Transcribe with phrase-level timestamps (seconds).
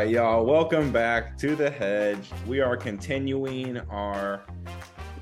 [0.00, 0.46] right, y'all.
[0.46, 2.30] Welcome back to the Hedge.
[2.46, 4.46] We are continuing our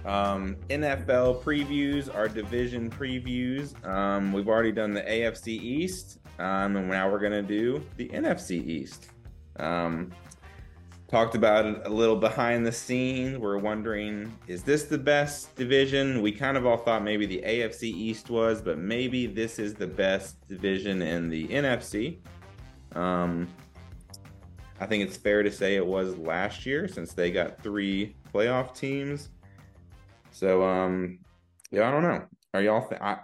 [0.05, 3.75] um, NFL previews, our division previews.
[3.85, 8.65] Um, we've already done the AFC East, um, and now we're gonna do the NFC
[8.65, 9.11] East.
[9.57, 10.13] Um,
[11.09, 13.37] talked about it a little behind the scenes.
[13.37, 16.23] We're wondering, is this the best division?
[16.23, 19.89] We kind of all thought maybe the AFC East was, but maybe this is the
[19.89, 22.19] best division in the NFC.
[24.81, 28.75] I think it's fair to say it was last year since they got three playoff
[28.75, 29.31] teams.
[30.31, 31.19] So, um,
[31.71, 32.25] yeah, I don't know.
[32.55, 32.89] Are y'all?
[32.89, 33.19] Th- I,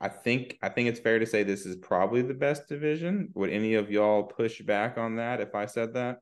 [0.00, 3.30] I think I think it's fair to say this is probably the best division.
[3.34, 6.18] Would any of y'all push back on that if I said that?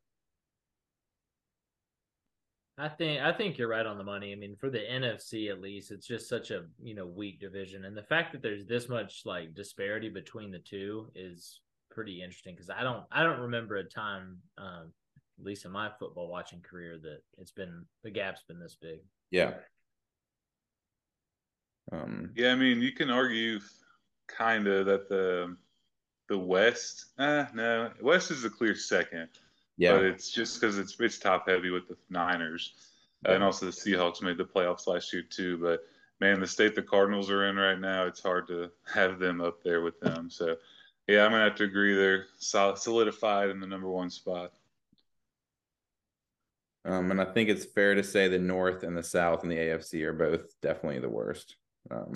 [2.79, 4.33] I think I think you're right on the money.
[4.33, 7.85] I mean, for the NFC at least, it's just such a you know weak division,
[7.85, 11.61] and the fact that there's this much like disparity between the two is
[11.93, 14.93] pretty interesting because I don't I don't remember a time, um,
[15.39, 19.01] at least in my football watching career, that it's been the gap's been this big.
[19.31, 19.55] Yeah.
[21.91, 23.61] Um, yeah, I mean, you can argue
[24.29, 25.57] kind of that the
[26.29, 29.29] the West, eh, no, West is a clear second.
[29.77, 32.73] Yeah, but it's just because it's it's top heavy with the Niners,
[33.25, 33.33] yeah.
[33.33, 35.59] and also the Seahawks made the playoffs last year too.
[35.59, 35.83] But
[36.21, 39.63] man, the state the Cardinals are in right now, it's hard to have them up
[39.63, 40.31] there with them.
[40.31, 40.57] So
[41.09, 44.53] yeah, I'm gonna have to agree they're solidified in the number one spot.
[46.85, 49.57] Um, and I think it's fair to say the North and the South and the
[49.57, 51.57] AFC are both definitely the worst.
[51.91, 52.13] Um,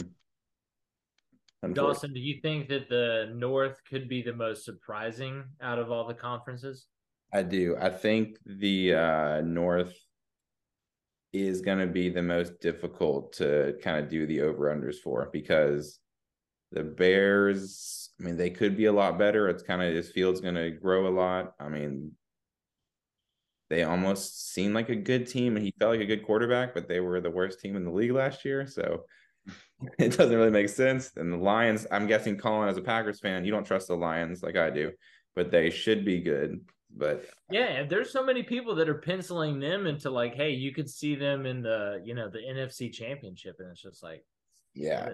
[1.73, 6.07] Dawson, do you think that the North could be the most surprising out of all
[6.07, 6.87] the conferences?
[7.33, 7.77] I do.
[7.81, 9.95] I think the uh, North
[11.33, 15.29] is going to be the most difficult to kind of do the over unders for
[15.33, 15.99] because
[16.73, 19.49] the Bears, I mean, they could be a lot better.
[19.49, 21.55] It's kind of this field's going to grow a lot.
[21.61, 22.13] I mean,
[23.69, 26.89] they almost seem like a good team and he felt like a good quarterback, but
[26.89, 28.67] they were the worst team in the league last year.
[28.67, 29.05] So
[29.99, 31.13] it doesn't really make sense.
[31.17, 34.43] And the Lions, I'm guessing Colin as a Packers fan, you don't trust the Lions
[34.43, 34.93] like I do,
[35.35, 36.61] but they should be good.
[36.97, 40.89] But yeah, there's so many people that are penciling them into like, hey, you could
[40.89, 44.25] see them in the you know the NFC Championship, and it's just like,
[44.77, 45.11] yeah,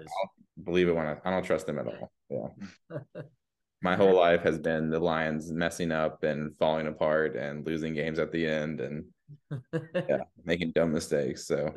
[0.63, 2.13] believe it when I, I don't trust them at all.
[2.31, 3.21] Yeah.
[3.83, 8.21] My whole life has been the Lions messing up and falling apart and losing games
[8.21, 9.05] at the end and
[9.95, 11.47] yeah, making dumb mistakes.
[11.47, 11.75] So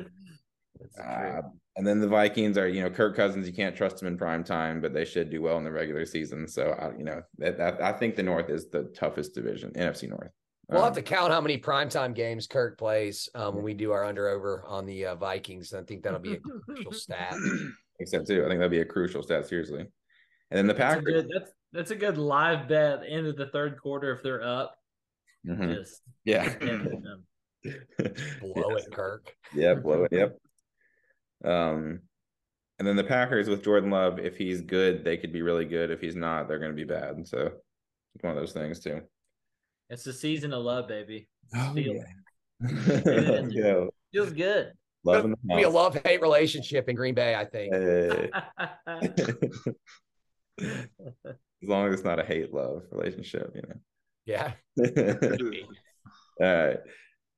[1.04, 1.42] uh,
[1.76, 3.48] and then the Vikings are, you know, Kirk Cousins.
[3.48, 6.06] You can't trust them in prime time, but they should do well in the regular
[6.06, 6.48] season.
[6.48, 10.10] So, I, you know, that, that, I think the North is the toughest division, NFC
[10.10, 10.32] North.
[10.70, 13.92] We'll um, have to count how many primetime games Kirk plays um, when we do
[13.92, 15.74] our under over on the uh, Vikings.
[15.74, 17.36] I think that'll be a crucial stat.
[18.00, 19.48] Except too, I think that'll be a crucial stat.
[19.48, 21.04] Seriously, and then the Packers.
[21.06, 23.02] That's a good, that's, that's a good live bet.
[23.08, 24.76] End of the third quarter if they're up.
[25.48, 25.74] Mm-hmm.
[25.74, 26.56] Just yeah.
[26.60, 27.12] blow
[28.72, 28.86] yes.
[28.86, 29.36] it, Kirk.
[29.54, 30.12] Yeah, blow it.
[30.12, 30.38] Yep.
[31.44, 32.02] Um,
[32.80, 35.92] and then the Packers with Jordan Love, if he's good, they could be really good.
[35.92, 37.28] If he's not, they're going to be bad.
[37.28, 37.52] So
[38.16, 39.02] it's one of those things too.
[39.90, 41.28] It's the season of love, baby.
[41.56, 42.04] Oh, Feel
[43.52, 43.86] yeah.
[44.12, 44.72] Feels good.
[45.04, 47.74] Love be a love hate relationship in Green Bay, I think.
[47.74, 48.32] Hey.
[51.66, 53.76] as long as it's not a hate love relationship, you know.
[54.26, 54.54] Yeah.
[56.42, 56.80] All right.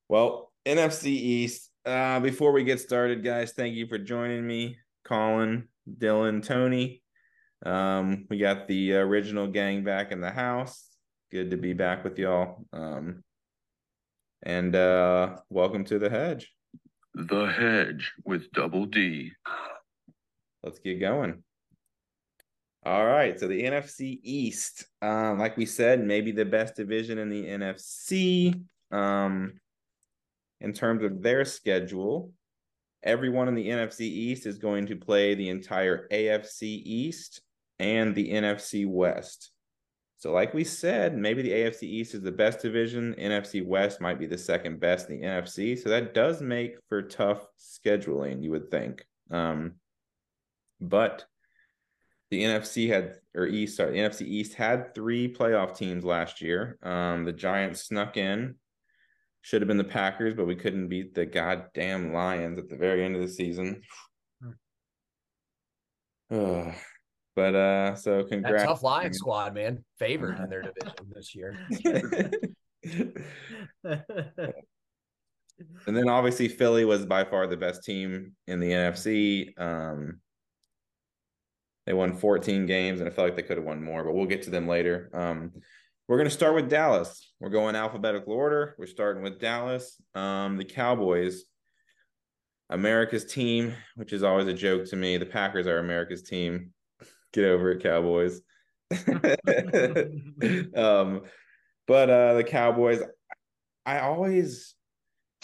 [0.07, 5.67] Well, NFC East, uh, before we get started, guys, thank you for joining me, Colin,
[5.89, 7.03] Dylan, Tony.
[7.65, 10.86] Um, we got the original gang back in the house.
[11.29, 12.63] Good to be back with y'all.
[12.71, 13.21] Um,
[14.43, 16.49] and uh, welcome to the hedge.
[17.15, 19.33] The hedge with double D.
[20.63, 21.43] Let's get going.
[22.85, 27.27] All right, so the NFC East, um, like we said, maybe the best division in
[27.27, 28.63] the NFC.
[28.89, 29.59] Um,
[30.61, 32.31] in terms of their schedule,
[33.03, 37.41] everyone in the NFC East is going to play the entire AFC East
[37.79, 39.51] and the NFC West.
[40.19, 43.13] So, like we said, maybe the AFC East is the best division.
[43.19, 45.77] NFC West might be the second best in the NFC.
[45.77, 49.05] So that does make for tough scheduling, you would think.
[49.29, 49.73] Um,
[50.81, 51.25] but
[52.31, 56.79] the NFC had or East, sorry, the NFC East had three playoff teams last year.
[56.81, 58.55] Um, the Giants snuck in
[59.41, 63.05] should have been the Packers, but we couldn't beat the goddamn Lions at the very
[63.05, 63.81] end of the season.
[66.29, 66.71] Hmm.
[67.37, 68.63] but uh, so congrats.
[68.63, 71.55] That tough Lion squad, man, favored in their division this year.
[75.85, 79.53] and then obviously Philly was by far the best team in the NFC.
[79.61, 80.19] Um,
[81.85, 84.25] they won 14 games, and I felt like they could have won more, but we'll
[84.25, 85.11] get to them later.
[85.13, 85.51] Um,
[86.07, 87.33] we're going to start with Dallas.
[87.39, 88.73] We're going alphabetical order.
[88.79, 90.01] We're starting with Dallas.
[90.15, 91.43] Um, the Cowboys,
[92.71, 95.17] America's team, which is always a joke to me.
[95.17, 96.71] The Packers are America's team.
[97.33, 98.41] Get over it, Cowboys.
[100.75, 101.21] um,
[101.87, 103.01] but uh, the Cowboys,
[103.85, 104.75] I always,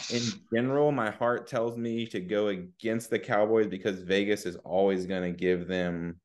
[0.09, 0.21] in
[0.53, 5.23] general, my heart tells me to go against the Cowboys because Vegas is always going
[5.23, 6.19] to give them,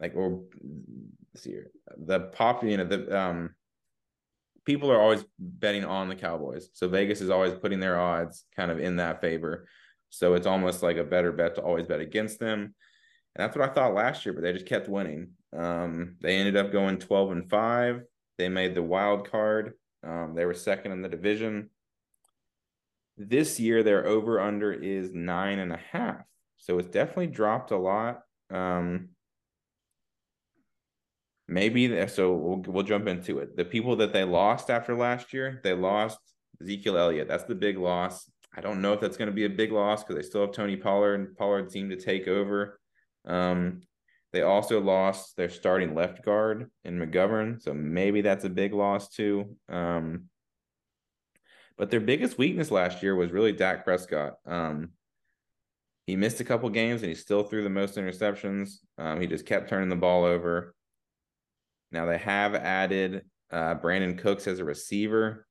[0.00, 0.42] like, or
[1.36, 3.54] see here, the pop, you know, the um,
[4.64, 8.70] people are always betting on the Cowboys, so Vegas is always putting their odds kind
[8.70, 9.66] of in that favor.
[10.10, 12.74] So it's almost like a better bet to always bet against them.
[13.34, 15.30] And that's what I thought last year, but they just kept winning.
[15.56, 18.02] Um, they ended up going 12 and 5.
[18.38, 19.74] They made the wild card.
[20.02, 21.70] Um, they were second in the division.
[23.16, 26.24] This year, their over under is nine and a half.
[26.58, 28.22] So it's definitely dropped a lot.
[28.50, 29.10] Um,
[31.46, 33.56] maybe so we'll, we'll jump into it.
[33.56, 36.18] The people that they lost after last year, they lost
[36.60, 37.28] Ezekiel Elliott.
[37.28, 38.30] That's the big loss.
[38.56, 40.52] I don't know if that's going to be a big loss because they still have
[40.52, 42.80] Tony Pollard and Pollard seemed to take over.
[43.26, 43.82] Um,
[44.32, 49.08] they also lost their starting left guard in McGovern, so maybe that's a big loss
[49.08, 49.56] too.
[49.68, 50.24] Um,
[51.76, 54.34] but their biggest weakness last year was really Dak Prescott.
[54.46, 54.90] Um,
[56.06, 58.78] he missed a couple games and he still threw the most interceptions.
[58.98, 60.74] Um, he just kept turning the ball over.
[61.90, 65.46] Now they have added uh, Brandin Cooks as a receiver.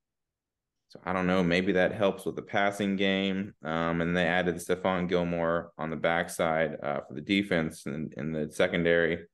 [0.94, 1.44] So I don't know.
[1.44, 3.56] Maybe that helps with the passing game.
[3.66, 8.31] Um, and they added Stephon Gilmore on the backside uh, for the defense and in
[8.31, 9.25] the secondary.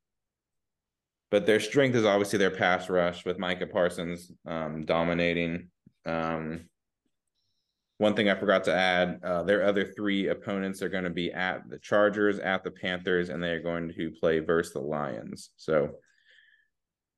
[1.30, 5.68] But their strength is obviously their pass rush with Micah Parsons um, dominating.
[6.06, 6.62] Um,
[7.98, 11.30] one thing I forgot to add: uh, their other three opponents are going to be
[11.30, 15.50] at the Chargers, at the Panthers, and they are going to play versus the Lions.
[15.58, 15.90] So,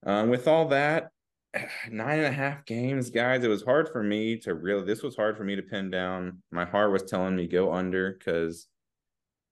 [0.05, 1.13] um, with all that,
[1.91, 3.45] nine and a half games, guys.
[3.45, 4.85] It was hard for me to really.
[4.85, 6.43] This was hard for me to pin down.
[6.51, 8.67] My heart was telling me go under because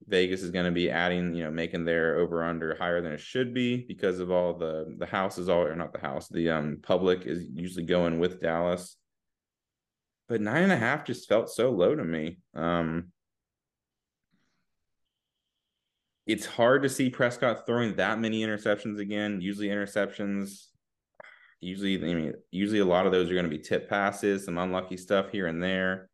[0.06, 3.20] Vegas is going to be adding, you know, making their over under higher than it
[3.20, 6.28] should be because of all the the house is all or not the house.
[6.28, 8.96] The um public is usually going with Dallas,
[10.28, 12.38] but nine and a half just felt so low to me.
[12.54, 13.12] Um,
[16.26, 19.40] it's hard to see Prescott throwing that many interceptions again.
[19.40, 20.69] Usually interceptions
[21.60, 24.58] Usually, I mean, usually a lot of those are going to be tip passes, some
[24.58, 26.08] unlucky stuff here and there.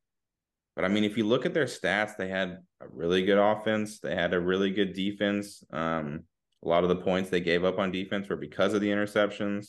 [0.75, 4.01] But I mean, if you look at their stats, they had a really good offense.
[4.01, 5.65] They had a really good defense.
[5.73, 6.25] Um,
[6.65, 9.69] a lot of the points they gave up on defense were because of the interceptions.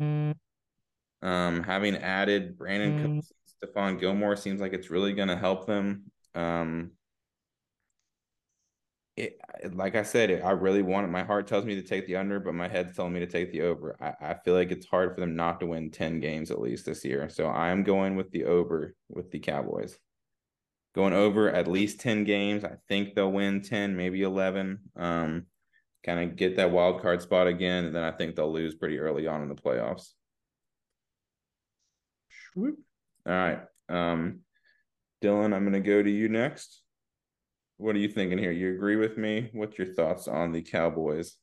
[0.00, 0.34] Mm.
[1.22, 3.16] Um, having added Brandon mm.
[3.16, 3.32] Cooks,
[3.62, 6.04] Stephon Gilmore seems like it's really going to help them.
[6.34, 6.92] Um,
[9.16, 9.38] it,
[9.74, 11.10] like I said, it, I really want it.
[11.10, 13.52] My heart tells me to take the under, but my head's telling me to take
[13.52, 13.96] the over.
[14.00, 16.86] I, I feel like it's hard for them not to win 10 games at least
[16.86, 17.28] this year.
[17.28, 19.98] So I'm going with the over with the Cowboys.
[20.94, 22.64] Going over at least 10 games.
[22.64, 24.78] I think they'll win 10, maybe 11.
[24.96, 25.46] Um,
[26.04, 27.84] kind of get that wild card spot again.
[27.84, 30.08] And then I think they'll lose pretty early on in the playoffs.
[33.26, 33.60] All right.
[33.88, 34.40] Um,
[35.22, 36.82] Dylan, I'm going to go to you next
[37.80, 38.52] what are you thinking here?
[38.52, 39.48] You agree with me?
[39.52, 41.36] What's your thoughts on the Cowboys?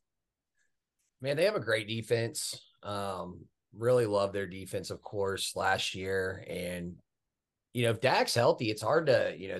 [1.19, 2.61] Man, they have a great defense.
[2.83, 3.45] Um,
[3.75, 6.45] really love their defense, of course, last year.
[6.47, 6.95] And
[7.73, 9.59] you know, if Dak's healthy, it's hard to you know,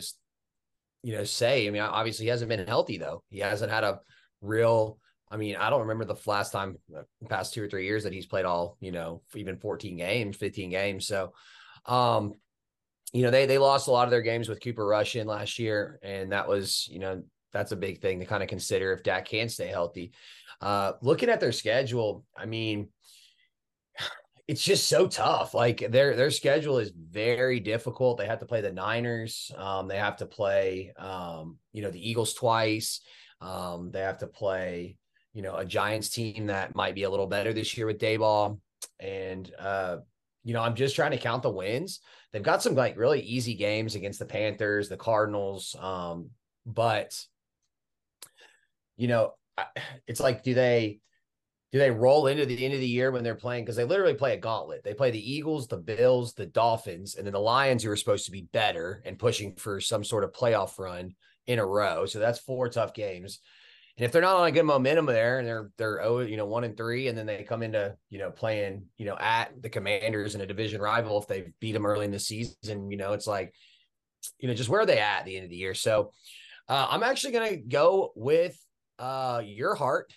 [1.02, 1.68] you know, say.
[1.68, 3.24] I mean, obviously he hasn't been healthy though.
[3.30, 4.00] He hasn't had a
[4.42, 5.00] real.
[5.30, 8.14] I mean, I don't remember the last time, uh, past two or three years that
[8.14, 11.08] he's played all you know, even 14 games, 15 games.
[11.08, 11.34] So,
[11.86, 12.34] um,
[13.14, 15.60] you know, they they lost a lot of their games with Cooper Rush in last
[15.60, 17.24] year, and that was, you know,
[17.54, 20.12] that's a big thing to kind of consider if Dak can stay healthy.
[20.62, 22.90] Uh, looking at their schedule, I mean,
[24.48, 25.54] it's just so tough.
[25.54, 28.18] Like their their schedule is very difficult.
[28.18, 29.52] They have to play the Niners.
[29.58, 33.02] Um, they have to play, um, you know, the Eagles twice.
[33.40, 34.98] Um, they have to play,
[35.34, 38.60] you know, a Giants team that might be a little better this year with Daboll.
[39.00, 39.98] And uh,
[40.48, 42.00] you know, I'm just trying to count the wins.
[42.32, 45.76] They've got some like really easy games against the Panthers, the Cardinals.
[45.78, 46.30] Um,
[46.66, 47.22] but
[48.96, 49.34] you know,
[50.08, 51.00] it's like, do they
[51.74, 53.66] do they roll into the end of the year when they're playing?
[53.66, 54.86] Because they literally play a gauntlet.
[54.86, 58.24] They play the Eagles, the Bills, the Dolphins, and then the Lions, who are supposed
[58.28, 61.14] to be better and pushing for some sort of playoff run
[61.48, 62.06] in a row.
[62.06, 63.42] So that's four tough games.
[63.98, 66.46] And if they're not on a good momentum there and they're they're oh you know
[66.46, 69.70] one and three and then they come into you know playing you know at the
[69.70, 73.14] Commanders in a division rival if they beat them early in the season you know
[73.14, 73.54] it's like
[74.40, 76.12] you know just where are they at, at the end of the year so
[76.70, 78.56] uh, I'm actually gonna go with
[79.00, 80.14] uh, your heart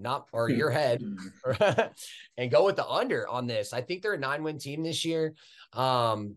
[0.00, 1.02] not or your head,
[2.36, 3.72] and go with the under on this.
[3.72, 5.34] I think they're a nine win team this year.
[5.74, 6.36] Um,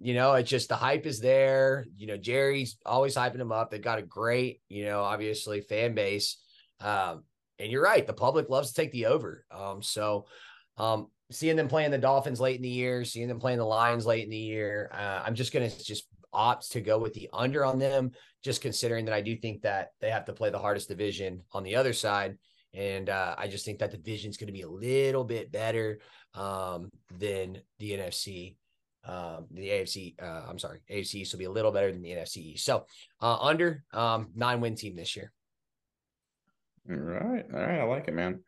[0.00, 1.86] you know, it's just the hype is there.
[1.96, 3.70] You know, Jerry's always hyping them up.
[3.70, 6.38] They've got a great, you know, obviously fan base.
[6.80, 7.24] Um,
[7.58, 9.44] and you're right, the public loves to take the over.
[9.50, 10.24] Um, so
[10.78, 14.06] um, seeing them playing the Dolphins late in the year, seeing them playing the Lions
[14.06, 17.28] late in the year, uh, I'm just going to just opt to go with the
[17.34, 20.58] under on them, just considering that I do think that they have to play the
[20.58, 22.38] hardest division on the other side.
[22.72, 25.98] And uh, I just think that division is going to be a little bit better
[26.34, 26.88] um,
[27.18, 28.56] than the NFC.
[29.04, 32.10] Um, the AFC, uh, I'm sorry, AFC East will be a little better than the
[32.10, 32.66] NFC East.
[32.66, 32.84] So
[33.22, 35.32] uh, under um, nine win team this year.
[36.90, 38.40] All right, all right, I like it, man.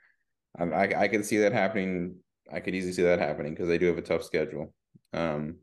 [0.59, 2.17] I I, I can see that happening
[2.51, 4.73] I could easily see that happening because they do have a tough schedule.
[5.13, 5.57] Um,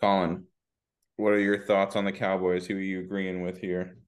[0.00, 0.44] Colin,
[1.16, 2.66] what are your thoughts on the Cowboys?
[2.66, 3.98] Who are you agreeing with here?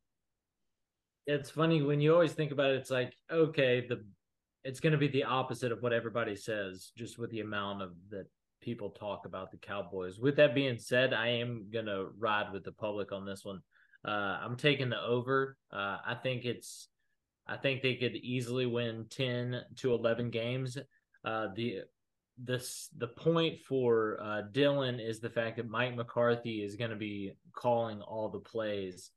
[1.26, 2.76] It's funny when you always think about it.
[2.76, 4.04] It's like okay, the
[4.64, 7.90] it's going to be the opposite of what everybody says, just with the amount of
[8.10, 8.26] that
[8.62, 10.18] people talk about the Cowboys.
[10.18, 13.60] With that being said, I am to ride with the public on this one.
[14.04, 15.56] Uh, I'm taking the over.
[15.72, 16.88] Uh, I think it's,
[17.46, 20.78] I think they could easily win ten to eleven games.
[21.24, 21.80] Uh, the
[22.38, 26.96] this the point for uh, Dylan is the fact that Mike McCarthy is going to
[26.96, 29.10] be calling all the plays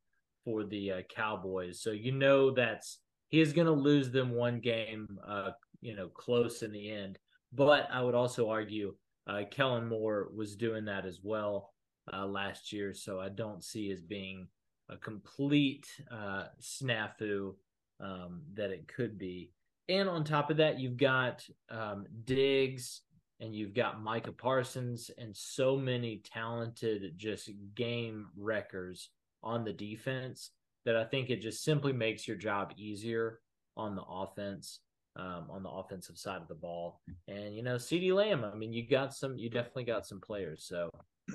[0.44, 3.00] for the uh, Cowboys, so you know that's
[3.30, 7.18] he is going to lose them one game, uh, you know, close in the end.
[7.52, 8.96] But I would also argue
[9.28, 11.74] uh, Kellen Moore was doing that as well
[12.14, 14.48] uh, last year, so I don't see as being
[14.90, 17.54] a complete uh, snafu
[18.00, 19.52] um, that it could be.
[19.90, 23.02] And on top of that, you've got um, Diggs
[23.40, 29.10] and you've got Micah Parsons and so many talented just game wreckers
[29.44, 30.52] on the defense
[30.86, 33.40] that I think it just simply makes your job easier
[33.76, 34.80] on the offense,
[35.16, 37.02] um, on the offensive side of the ball.
[37.28, 40.66] And you know, CeeDee Lamb, I mean, you got some, you definitely got some players.
[40.68, 40.90] So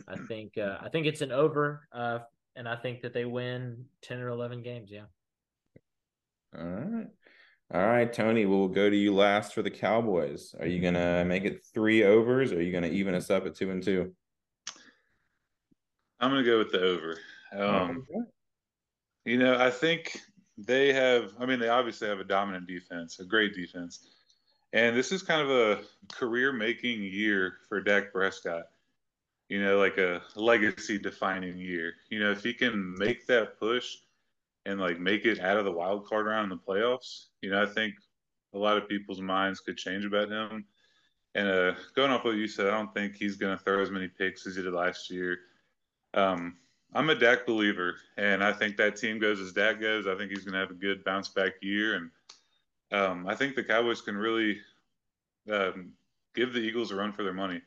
[0.09, 2.21] I think, uh, I think it's an over, uh,
[2.57, 4.91] and I think that they win ten or eleven games.
[4.91, 5.05] Yeah.
[6.59, 7.07] All right.
[7.73, 10.57] All right, Tony, we'll go to you last for the Cowboys.
[10.59, 13.55] Are you gonna make it three overs or are you gonna even us up at
[13.55, 14.13] two and two?
[16.19, 17.17] I'm gonna go with the over.
[17.53, 18.21] Um, okay.
[19.25, 20.19] You know, I think
[20.67, 21.33] they have.
[21.39, 24.07] I mean, they obviously have a dominant defense, a great defense,
[24.73, 25.81] and this is kind of a
[26.13, 28.65] career-making year for Dak Prescott.
[29.49, 31.95] You know, like a legacy-defining year.
[32.09, 33.97] You know, if he can make that push
[34.65, 37.61] and like make it out of the wild card round in the playoffs, you know,
[37.61, 37.95] I think
[38.55, 40.65] a lot of people's minds could change about him.
[41.35, 43.91] And uh, going off what you said, I don't think he's going to throw as
[43.91, 45.39] many picks as he did last year.
[46.15, 46.57] Um,
[46.93, 50.07] I'm a Dak believer, and I think that team goes as Dak goes.
[50.07, 52.11] I think he's going to have a good bounce back year, and
[52.93, 54.59] um, I think the Cowboys can really
[55.51, 55.93] um,
[56.35, 57.61] give the Eagles a run for their money.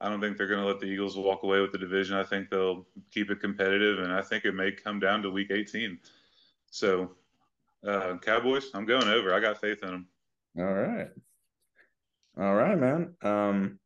[0.00, 2.16] I don't think they're going to let the Eagles walk away with the division.
[2.16, 5.50] I think they'll keep it competitive, and I think it may come down to Week
[5.50, 5.98] 18.
[6.70, 7.12] So
[7.86, 9.32] uh, Cowboys, I'm going over.
[9.32, 10.06] I got faith in them.
[10.58, 11.10] All right.
[12.38, 13.14] All right, man.
[13.22, 13.78] Um,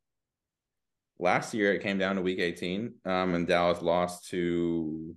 [1.19, 5.15] last year it came down to week 18, um, and Dallas lost to,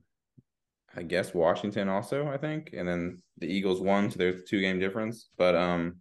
[0.96, 2.70] I guess, Washington also, I think.
[2.72, 5.28] And then the Eagles won, so there's a two game difference.
[5.36, 5.96] But, um,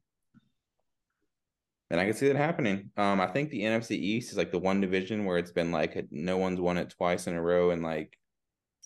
[1.89, 2.89] and I can see that happening.
[2.96, 6.08] Um, I think the NFC East is like the one division where it's been like
[6.10, 8.17] no one's won it twice in a row in like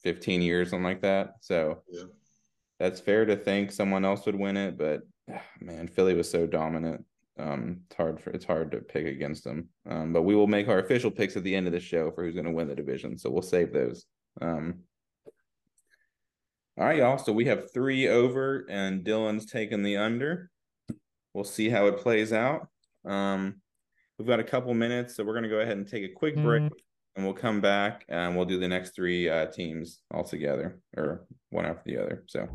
[0.03, 1.34] 15 years, something like that.
[1.41, 2.03] So, yeah
[2.79, 5.01] that's fair to think someone else would win it, but
[5.60, 7.05] man, Philly was so dominant.
[7.38, 9.70] Um, it's hard for it's hard to pick against them.
[9.89, 12.24] Um, but we will make our official picks at the end of the show for
[12.24, 13.18] who's going to win the division.
[13.18, 14.06] So we'll save those.
[14.42, 14.82] Um,
[16.77, 17.18] all right, y'all.
[17.18, 20.50] So we have three over, and Dylan's taking the under.
[21.34, 22.68] We'll see how it plays out.
[23.06, 23.62] Um,
[24.18, 26.36] we've got a couple minutes, so we're going to go ahead and take a quick
[26.36, 26.63] break.
[26.63, 26.75] Mm-hmm
[27.15, 31.25] and we'll come back and we'll do the next three uh, teams all together or
[31.50, 32.24] one after the other.
[32.27, 32.48] So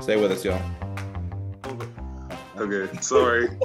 [0.00, 1.07] stay with us, y'all.
[2.60, 3.48] Okay, sorry.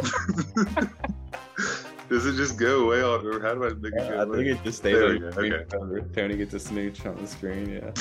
[2.10, 4.48] Does it just go away on, or how do I make it go I think
[4.48, 5.54] it just stays on the screen.
[5.54, 6.06] Okay.
[6.14, 7.70] Tony gets a snooch on the screen.
[7.70, 7.92] Yeah.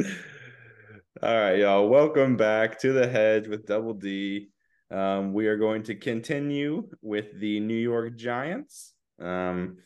[1.22, 1.88] all right, y'all.
[1.88, 4.50] Welcome back to the hedge with Double D.
[4.92, 8.94] Um, we are going to continue with the New York Giants.
[9.20, 9.78] Um,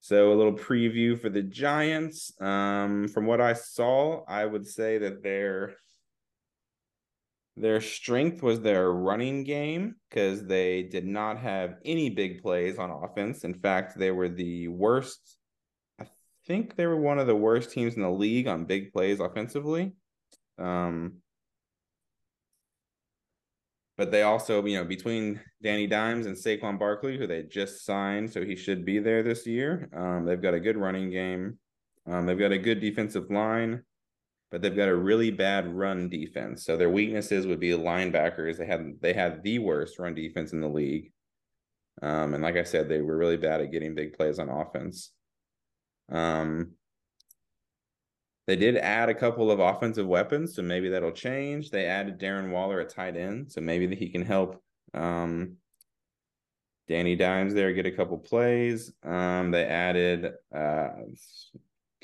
[0.00, 2.30] so a little preview for the Giants.
[2.42, 5.76] Um, from what I saw, I would say that their
[7.56, 12.90] their strength was their running game because they did not have any big plays on
[12.90, 13.44] offense.
[13.44, 15.36] In fact, they were the worst.
[16.00, 16.06] I
[16.46, 19.92] think they were one of the worst teams in the league on big plays offensively.
[20.58, 21.18] Um,
[23.96, 28.32] but they also, you know, between Danny Dimes and Saquon Barkley, who they just signed,
[28.32, 29.88] so he should be there this year.
[29.94, 31.58] Um, they've got a good running game.
[32.06, 33.84] Um, they've got a good defensive line,
[34.54, 36.64] but they've got a really bad run defense.
[36.64, 38.56] So their weaknesses would be linebackers.
[38.56, 41.10] They had they had the worst run defense in the league.
[42.00, 45.10] Um, and like I said, they were really bad at getting big plays on offense.
[46.08, 46.74] Um,
[48.46, 51.70] they did add a couple of offensive weapons, so maybe that'll change.
[51.70, 54.62] They added Darren Waller at tight end, so maybe he can help
[54.94, 55.56] um,
[56.86, 58.92] Danny Dimes there get a couple plays.
[59.02, 60.90] Um, they added, uh,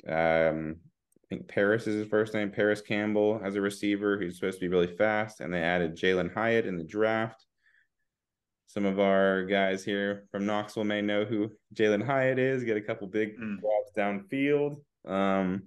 [0.09, 0.81] um,
[1.31, 4.69] think Paris is his first name, Parris Campbell as a receiver who's supposed to be
[4.69, 7.47] really fast, and they added Jalin Hyatt in the draft.
[8.67, 12.65] Some of our guys here from Knoxville may know who Jalin Hyatt is.
[12.65, 13.61] Get a couple big mm.
[13.61, 14.77] drops downfield.
[15.07, 15.65] Um,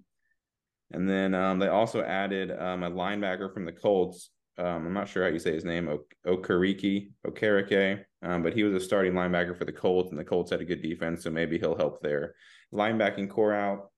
[0.91, 4.29] and then um, they also added um, a linebacker from the Colts.
[4.57, 5.89] Um, I'm not sure how you say his name,
[6.27, 10.51] Okereke, Okereke, um, but he was a starting linebacker for the Colts, and the Colts
[10.51, 12.35] had a good defense, so maybe he'll help their
[12.71, 13.89] linebacking core out.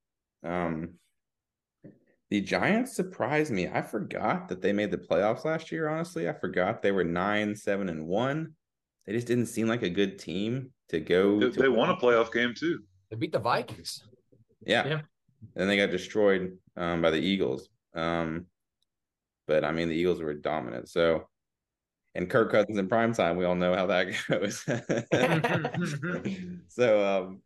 [0.44, 0.94] Um,
[2.30, 3.68] the Giants surprised me.
[3.68, 5.88] I forgot that they made the playoffs last year.
[5.88, 8.54] Honestly, I forgot they were nine, seven, and one.
[9.06, 11.40] They just didn't seem like a good team to go.
[11.40, 12.80] They, to they won a playoff game too.
[13.10, 14.04] They beat the Vikings.
[14.66, 14.88] Yeah.
[14.88, 15.02] yeah.
[15.56, 17.70] And they got destroyed um, by the Eagles.
[17.94, 18.48] Um,
[19.48, 20.90] but I mean, the Eagles were dominant.
[20.90, 21.28] So,
[22.16, 24.64] and Kirk Cousins in prime time, we all know how that goes.
[26.70, 27.42] so, um,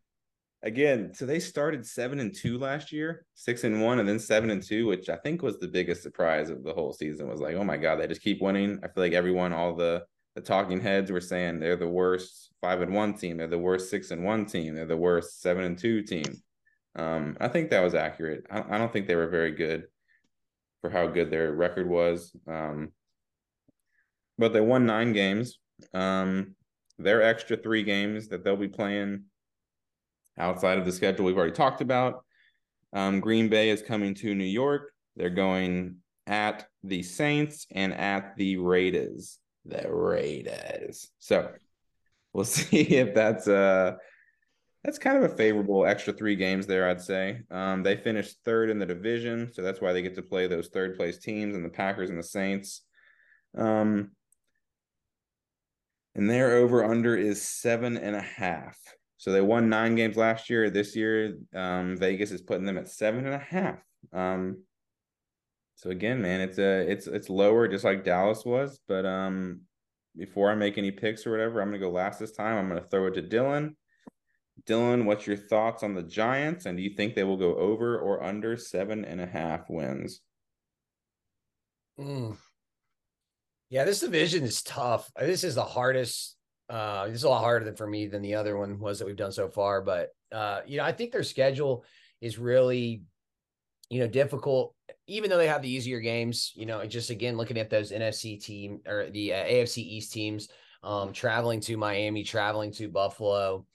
[0.63, 4.49] again, so they started seven and two last year, six and one, and then seven
[4.49, 7.27] and two, which I think was the biggest surprise of the whole season.
[7.27, 8.79] Was like, oh my god, they just keep winning.
[8.83, 10.03] I feel like everyone, all the
[10.35, 13.89] the talking heads were saying they're the worst five and one team, they're the worst
[13.89, 16.41] six and one team, they're the worst seven and two team.
[16.95, 18.45] Um, I think that was accurate.
[18.49, 19.85] I, I, don't think they were very good
[20.81, 22.35] for how good their record was.
[22.47, 22.91] Um,
[24.37, 25.59] but they won nine games.
[25.93, 26.55] Um,
[26.97, 29.25] their extra three games that they'll be playing
[30.39, 32.23] outside of the schedule we've already talked about.
[32.93, 34.91] Um, Green Bay is coming to New York.
[35.15, 39.39] They're going at the Saints and at the Raiders.
[39.65, 41.09] The Raiders.
[41.19, 41.51] So
[42.33, 43.95] we'll see if that's uh
[44.83, 47.41] that's kind of a favorable extra three games there, I'd say.
[47.51, 50.69] Um, they finished third in the division, so that's why they get to play those
[50.69, 52.83] third place teams and the Packers and the Saints.
[53.57, 54.11] Um,
[56.15, 58.77] and their over under is seven and a half.
[59.20, 60.70] So they won nine games last year.
[60.70, 63.79] This year, um, Vegas is putting them at seven and a half.
[64.14, 64.64] Um,
[65.75, 68.79] so again, man, it's a it's it's lower, just like Dallas was.
[68.88, 69.62] But um,
[70.18, 72.58] before I make any picks or whatever, I'm gonna go last this time.
[72.58, 73.75] I'm gonna throw it to Dylan.
[74.66, 76.66] Dylan, what's your thoughts on the Giants?
[76.66, 80.22] And do you think they will go over or under seven and a half wins?
[82.00, 82.38] Mm.
[83.70, 85.12] Yeah, this division is tough.
[85.20, 86.38] This is the hardest.
[86.70, 89.05] Uh, this is a lot harder than for me than the other one was that
[89.05, 89.82] we've done so far.
[89.82, 91.84] But uh, you know, I think their schedule
[92.22, 93.03] is really,
[93.90, 94.75] you know, difficult.
[95.08, 98.44] Even though they have the easier games, you know, just again looking at those NFC
[98.44, 100.50] team or the uh, AFC East teams,
[100.84, 103.66] um, traveling to Miami, traveling to Buffalo,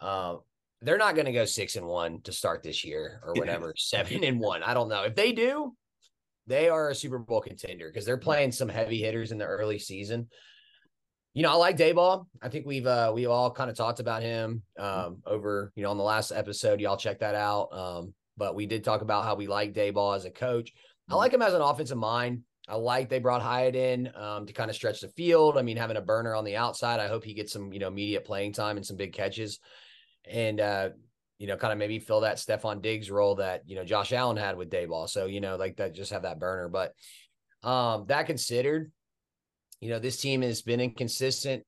[0.00, 0.36] uh,
[0.82, 4.22] they're not going to go six and one to start this year or whatever, seven
[4.22, 4.62] and one.
[4.62, 5.04] I don't know.
[5.04, 5.74] If they do,
[6.46, 9.78] they are a Super Bowl contender because they're playing some heavy hitters in the early
[9.78, 10.28] season.
[11.34, 12.26] You know, I like Daboll.
[12.40, 15.90] I think we've uh we all kind of talked about him um over, you know,
[15.90, 16.80] on the last episode.
[16.80, 17.68] Y'all check that out.
[17.72, 20.72] Um, but we did talk about how we like Daboll as a coach.
[21.08, 22.42] I like him as an offensive mind.
[22.66, 25.58] I like they brought Hyatt in um, to kind of stretch the field.
[25.58, 27.88] I mean, having a burner on the outside, I hope he gets some, you know,
[27.88, 29.60] immediate playing time and some big catches
[30.24, 30.88] and uh,
[31.38, 34.36] you know, kind of maybe fill that Stefon Diggs role that you know Josh Allen
[34.36, 35.08] had with Daboll.
[35.08, 36.68] So you know, like that, just have that burner.
[36.68, 36.94] But
[37.68, 38.92] um, that considered,
[39.84, 41.62] you know, this team has been inconsistent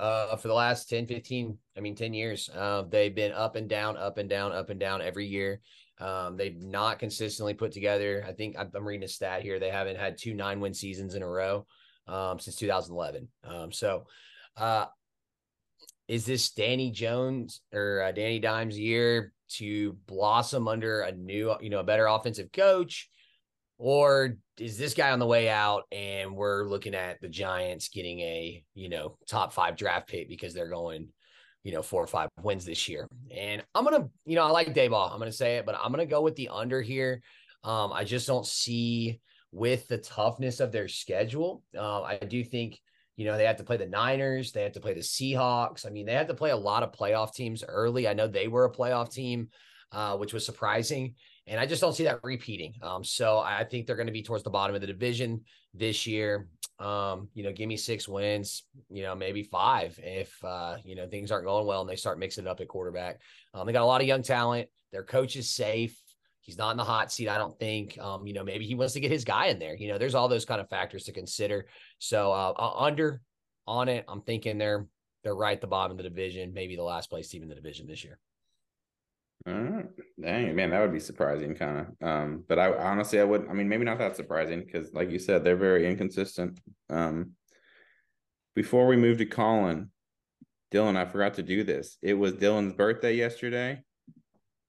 [0.00, 2.50] uh, for the last 10, 15, I mean, 10 years.
[2.52, 5.60] Uh, they've been up and down, up and down, up and down every year.
[6.00, 8.24] Um, they've not consistently put together.
[8.26, 9.60] I think I'm reading a stat here.
[9.60, 11.64] They haven't had two nine win seasons in a row
[12.08, 13.28] um, since 2011.
[13.44, 14.06] Um, so
[14.56, 14.86] uh,
[16.08, 21.70] is this Danny Jones or uh, Danny Dimes year to blossom under a new, you
[21.70, 23.08] know, a better offensive coach?
[23.78, 28.20] Or is this guy on the way out and we're looking at the Giants getting
[28.20, 31.08] a, you know, top five draft pick because they're going,
[31.64, 33.08] you know, four or five wins this year?
[33.36, 35.12] And I'm to, you know, I like Daboll.
[35.12, 37.22] I'm to say it, but I'm to go with the under here.
[37.64, 41.62] Um, I just don't see with the toughness of their schedule.
[41.76, 42.80] Uh, I do think
[43.16, 45.86] you know, they had to play the Niners, they had to play the Seahawks.
[45.86, 48.08] I mean, they had to play a lot of playoff teams early.
[48.08, 49.48] I know they were a playoff team,
[49.92, 51.14] uh, which was surprising.
[51.46, 52.74] And I just don't see that repeating.
[52.82, 55.42] Um, so I think they're going to be towards the bottom of the division
[55.74, 56.48] this year.
[56.78, 61.06] Um, you know, give me six wins, you know, maybe five if uh, you know
[61.06, 63.20] things aren't going well and they start mixing it up at quarterback.
[63.52, 64.68] Um, they got a lot of young talent.
[64.90, 65.96] Their coach is safe.
[66.40, 67.98] He's not in the hot seat, I don't think.
[67.98, 69.74] Um, you know, maybe he wants to get his guy in there.
[69.74, 71.66] You know, there's all those kind of factors to consider.
[71.98, 73.22] So uh, under
[73.66, 74.86] on it, I'm thinking they're
[75.22, 77.54] they're right at the bottom of the division, maybe the last place team in the
[77.54, 78.18] division this year.
[79.46, 79.86] All right.
[80.20, 82.08] Dang, man, that would be surprising, kind of.
[82.08, 83.46] Um, but I honestly, I would.
[83.48, 86.58] I mean, maybe not that surprising because, like you said, they're very inconsistent.
[86.88, 87.32] Um,
[88.54, 89.90] before we move to Colin,
[90.72, 91.98] Dylan, I forgot to do this.
[92.00, 93.82] It was Dylan's birthday yesterday.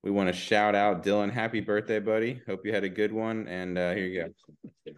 [0.04, 1.32] We want to shout out Dylan.
[1.32, 2.42] Happy birthday, buddy.
[2.46, 3.48] Hope you had a good one.
[3.48, 4.92] And uh, here you go.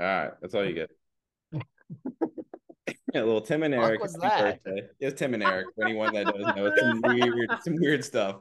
[0.00, 0.90] All right, that's all you get.
[3.14, 4.00] a little Tim and Eric.
[4.00, 4.64] What was that?
[4.64, 4.88] Birthday.
[5.00, 5.66] It's Tim and Eric.
[5.74, 8.36] For anyone that doesn't know, it's some weird, some weird stuff.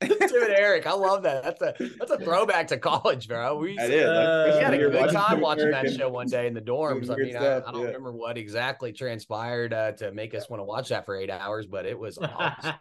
[0.00, 1.44] Tim and Eric, I love that.
[1.44, 3.56] That's a that's a throwback to college, bro.
[3.56, 4.04] We, That is.
[4.04, 6.60] Uh, we had a Weird good time watching Eric that show one day in the
[6.60, 7.08] dorms.
[7.08, 7.86] I mean, stuff, I, I don't yeah.
[7.86, 11.66] remember what exactly transpired uh, to make us want to watch that for eight hours,
[11.66, 12.74] but it was awesome.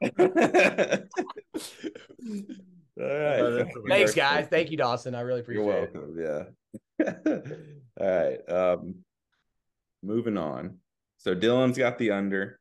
[0.00, 1.02] all right.
[2.96, 4.46] that's Thanks, guys.
[4.48, 5.16] Thank you, Dawson.
[5.16, 5.94] I really appreciate You're it.
[5.94, 6.16] welcome.
[6.20, 6.42] Yeah.
[7.06, 7.42] All
[8.00, 8.48] right.
[8.48, 8.96] Um,
[10.02, 10.78] moving on.
[11.18, 12.60] So Dylan's got the under.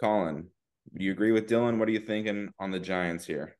[0.00, 0.48] Colin,
[0.96, 1.78] do you agree with Dylan?
[1.78, 3.56] What are you thinking on the Giants here?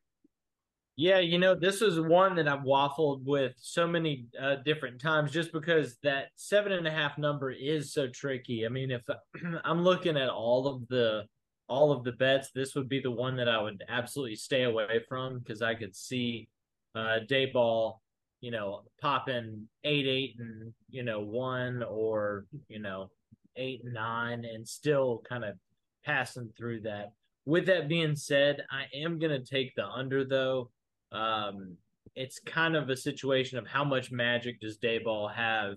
[0.97, 5.31] Yeah, you know, this is one that I've waffled with so many uh, different times
[5.31, 8.65] just because that seven and a half number is so tricky.
[8.65, 9.01] I mean, if
[9.65, 11.25] I'm looking at all of the
[11.67, 15.03] all of the bets, this would be the one that I would absolutely stay away
[15.09, 16.47] from because I could see
[16.95, 17.95] uh Daboll,
[18.41, 23.09] you know, popping eight eight and you know one or you know
[23.55, 25.55] eight and nine and still kind of
[26.03, 27.13] passing through that.
[27.45, 30.69] With that being said, I am gonna take the under though.
[31.11, 31.77] Um,
[32.15, 35.75] it's kind of a situation of how much magic does Daboll have,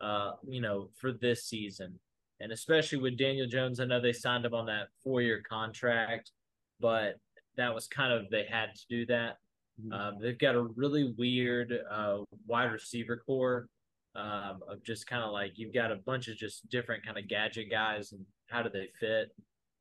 [0.00, 1.98] uh, you know, for this season,
[2.40, 3.80] and especially with Daniel Jones.
[3.80, 6.32] I know they signed him on that four-year contract,
[6.80, 7.14] but
[7.56, 9.38] that was kind of they had to do that.
[9.92, 13.68] Um, they've got a really weird uh, wide receiver core
[14.14, 17.28] um, of just kind of like you've got a bunch of just different kind of
[17.28, 19.30] gadget guys and how do they fit.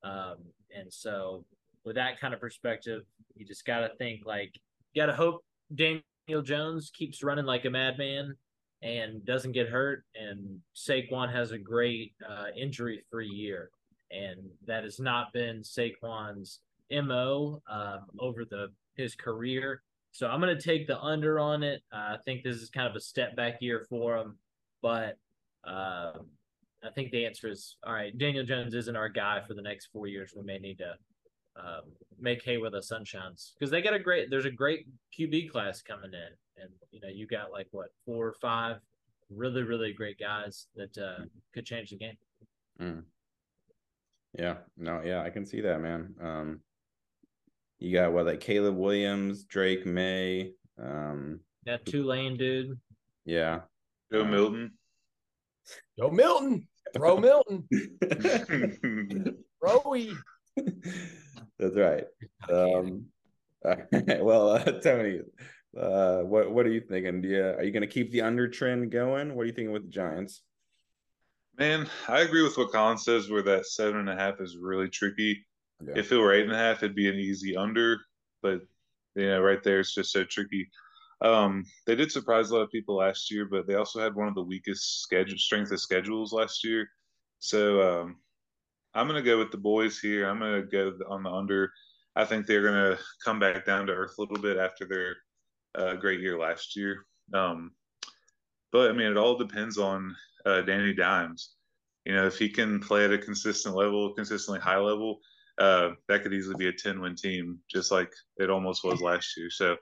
[0.03, 0.37] Um,
[0.77, 1.45] and so,
[1.83, 3.03] with that kind of perspective,
[3.35, 4.51] you just got to think like
[4.93, 8.35] you got to hope Daniel Jones keeps running like a madman
[8.83, 13.71] and doesn't get hurt, and Saquon has a great uh, injury-free year,
[14.11, 16.59] and that has not been Saquon's
[16.91, 19.81] mo um, over the his career.
[20.17, 21.83] So I'm going to take the under on it.
[21.93, 24.39] Uh, I think this is kind of a step back year for them,
[24.81, 25.15] but
[25.63, 26.13] uh,
[26.83, 28.17] I think the answer is all right.
[28.17, 30.33] Daniel Jones isn't our guy for the next four years.
[30.35, 30.95] We may need to
[31.55, 31.81] um,
[32.19, 34.31] make hay with the sunshines because they got a great.
[34.31, 38.25] There's a great QB class coming in, and you know you got like what four
[38.25, 38.77] or five
[39.29, 42.17] really really great guys that uh, could change the game.
[42.81, 43.03] Mm.
[44.33, 46.15] Yeah, no, yeah, I can see that, man.
[46.19, 46.61] Um,
[47.79, 52.79] you got what like Caleb Williams, Drake Maye, um, That Tulane dude.
[53.25, 53.61] yeah.
[54.11, 54.71] Joe Uh, Milton.
[55.99, 56.67] Go Milton.
[56.93, 57.67] Throw Milton.
[59.63, 60.13] Rowie.
[61.59, 62.05] That's right.
[62.49, 63.05] Um,
[63.65, 64.21] all right.
[64.23, 65.21] Well, uh, Tony,
[65.77, 67.21] uh, what what are you thinking?
[67.21, 69.35] Do you, are you going to keep the under trend going?
[69.35, 70.41] What are you thinking with the Giants?
[71.57, 74.89] Man, I agree with what Colin says where that seven and a half is really
[74.89, 75.43] tricky.
[75.85, 75.93] Yeah.
[75.95, 77.97] If it were eight and a half, it'd be an easy under,
[78.41, 78.61] but
[79.15, 80.69] yeah, right there it's just so tricky.
[81.21, 84.27] Um, they did surprise a lot of people last year, but they also had one
[84.27, 86.87] of the weakest schedule strength of schedules last year.
[87.39, 88.17] So um,
[88.93, 90.27] I'm gonna go with the boys here.
[90.27, 91.71] I'm gonna go on the under.
[92.15, 95.15] I think they're gonna come back down to earth a little bit after their
[95.75, 97.05] uh, great year last year.
[97.33, 97.71] Um,
[98.71, 101.53] but I mean, it all depends on uh, Danny Dimes.
[102.05, 105.19] You know, if he can play at a consistent level, consistently high level,
[105.57, 109.35] uh, that could easily be a 10 win team, just like it almost was last
[109.37, 109.49] year.
[109.49, 109.75] So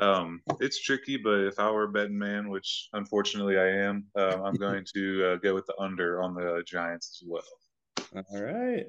[0.00, 4.42] um, it's tricky, but if I were a betting man, which unfortunately I am, uh,
[4.42, 8.24] I'm going to uh, go with the under on the Giants as well.
[8.32, 8.86] All right.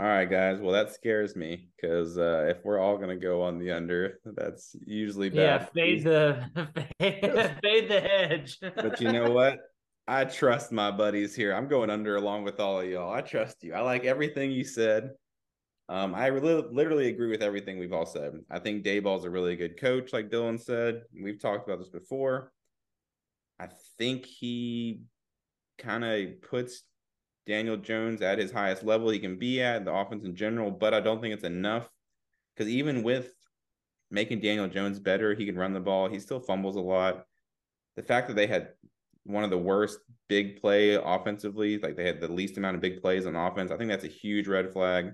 [0.00, 0.58] All right, guys.
[0.58, 4.18] Well, that scares me because uh, if we're all going to go on the under,
[4.24, 5.36] that's usually bad.
[5.36, 5.72] Yeah, bad.
[5.74, 6.80] fade the
[7.62, 8.58] fade the hedge.
[8.76, 9.58] but you know what?
[10.06, 11.54] I trust my buddies here.
[11.54, 13.12] I'm going under along with all of y'all.
[13.12, 13.74] I trust you.
[13.74, 15.10] I like everything you said.
[15.88, 18.32] Um, I really, literally agree with everything we've all said.
[18.50, 21.02] I think Daboll's a really good coach, like Dylan said.
[21.20, 22.52] We've talked about this before.
[23.58, 25.02] I think he
[25.78, 26.82] kind of puts
[27.46, 30.94] Daniel Jones at his highest level he can be at, the offense in general, but
[30.94, 31.88] I don't think it's enough.
[32.54, 33.32] Because even with
[34.10, 36.08] making Daniel Jones better, he can run the ball.
[36.08, 37.24] He still fumbles a lot.
[37.96, 38.68] The fact that they had
[39.24, 43.00] one of the worst big play offensively, like they had the least amount of big
[43.00, 45.12] plays on offense, I think that's a huge red flag.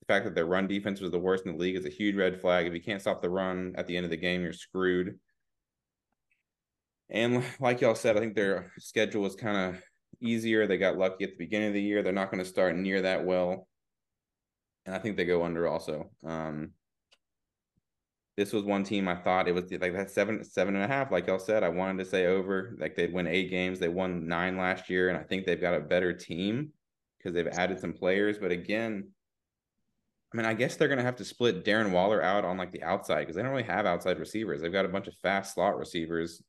[0.00, 2.16] The fact that their run defense was the worst in the league is a huge
[2.16, 2.66] red flag.
[2.66, 5.18] If you can't stop the run at the end of the game, you're screwed.
[7.08, 9.82] And like y'all said, I think their schedule was kind of
[10.20, 10.66] easier.
[10.66, 12.02] They got lucky at the beginning of the year.
[12.02, 13.68] They're not going to start near that well.
[14.84, 16.10] And I think they go under also.
[16.24, 16.72] Um,
[18.36, 21.10] this was one team I thought it was like that seven seven and a half.
[21.10, 22.76] Like y'all said, I wanted to say over.
[22.78, 23.78] Like they'd win eight games.
[23.78, 26.72] They won nine last year, and I think they've got a better team
[27.18, 28.38] because they've added some players.
[28.38, 29.08] But again,
[30.32, 32.82] I mean, I guess they're gonna have to split Darren Waller out on like the
[32.82, 34.60] outside because they don't really have outside receivers.
[34.60, 36.42] They've got a bunch of fast slot receivers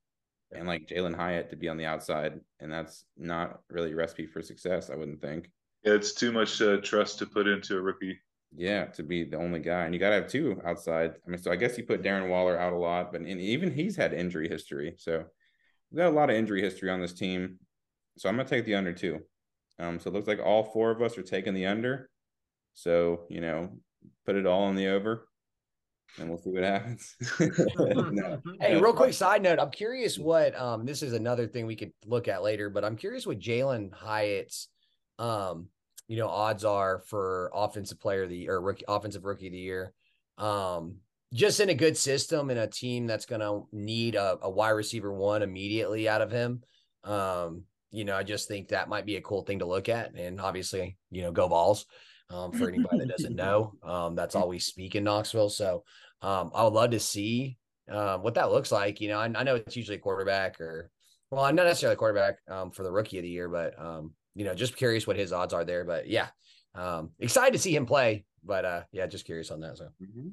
[0.52, 4.26] and like Jalin Hyatt to be on the outside, and that's not really a recipe
[4.26, 4.90] for success.
[4.90, 5.50] I wouldn't think.
[5.84, 8.20] Yeah, it's too much uh, trust to put into a rookie.
[8.56, 11.16] Yeah, to be the only guy, and you got to have two outside.
[11.26, 13.96] I mean, so I guess you put Darren Waller out a lot, but even he's
[13.96, 14.96] had injury history.
[14.98, 15.26] So
[15.92, 17.60] we got a lot of injury history on this team.
[18.18, 19.20] So I'm gonna take the under two.
[19.80, 22.10] Um, so it looks like all four of us are taking the under.
[22.74, 23.78] So you know,
[24.26, 25.28] put it all on the over,
[26.18, 27.16] and we'll see what happens.
[27.40, 28.42] no.
[28.60, 31.92] Hey, real quick side note: I'm curious what um this is another thing we could
[32.06, 34.70] look at later, but I'm curious what Jalin Hyatt's
[35.20, 35.68] um
[36.08, 39.54] you know odds are for offensive player of the year or rookie offensive rookie of
[39.54, 39.94] the year.
[40.38, 40.98] Um,
[41.34, 44.70] just in a good system in a team that's going to need a, a, wide
[44.70, 46.62] receiver one immediately out of him.
[47.04, 50.14] Um, you know, I just think that might be a cool thing to look at,
[50.16, 51.86] and obviously, you know, go balls.
[52.30, 55.50] Um, for anybody that doesn't know, um, that's all we speak in Knoxville.
[55.50, 55.84] So,
[56.22, 57.58] um, I would love to see
[57.90, 59.00] uh, what that looks like.
[59.00, 60.90] You know, I, I, know it's usually a quarterback or,
[61.32, 64.14] well, I'm not necessarily a quarterback um, for the rookie of the year, but um,
[64.38, 65.84] you know, just curious what his odds are there.
[65.84, 66.28] But yeah,
[66.76, 68.24] um, excited to see him play.
[68.44, 69.80] But uh, yeah, just curious on that.
[69.80, 69.86] So.
[70.02, 70.30] Mm-hmm.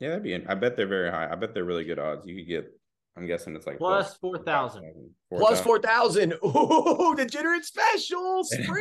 [0.00, 0.34] Yeah, that'd be.
[0.34, 1.28] I bet they're very high.
[1.30, 2.26] I bet they're really good odds.
[2.26, 2.72] You could get.
[3.16, 5.10] I'm guessing it's like plus four thousand.
[5.30, 6.32] Plus four thousand.
[6.44, 8.42] Ooh, degenerate special.
[8.68, 8.80] Put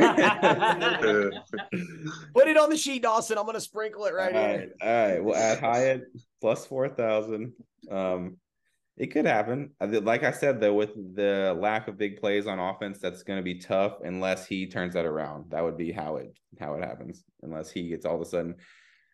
[2.48, 3.38] it on the sheet, Dawson.
[3.38, 4.58] I'm gonna sprinkle it right all here.
[4.58, 5.24] Right, all right.
[5.24, 6.06] We'll add Hyatt
[6.42, 7.54] plus four thousand.
[7.92, 8.38] Um,
[8.96, 9.72] it could happen.
[9.82, 13.44] Like I said, though, with the lack of big plays on offense, that's going to
[13.44, 15.50] be tough unless he turns that around.
[15.50, 17.24] That would be how it how it happens.
[17.42, 18.56] Unless he gets all of a sudden,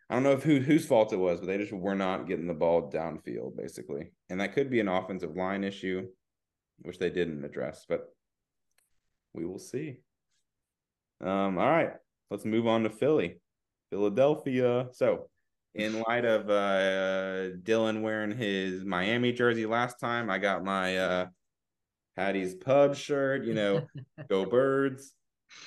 [0.10, 2.48] I don't know if who whose fault it was, but they just were not getting
[2.48, 6.08] the ball downfield, basically, and that could be an offensive line issue,
[6.80, 7.86] which they didn't address.
[7.88, 8.14] But
[9.34, 10.00] we will see.
[11.22, 11.58] Um.
[11.58, 11.94] All right,
[12.30, 13.40] let's move on to Philly,
[13.92, 14.88] Philadelphia.
[14.92, 15.30] So
[15.80, 21.28] in light of uh, Dylan wearing his Miami jersey last time, I got my uh,
[22.18, 23.46] Paddy's Pub shirt.
[23.46, 23.88] You know,
[24.30, 25.14] go Birds!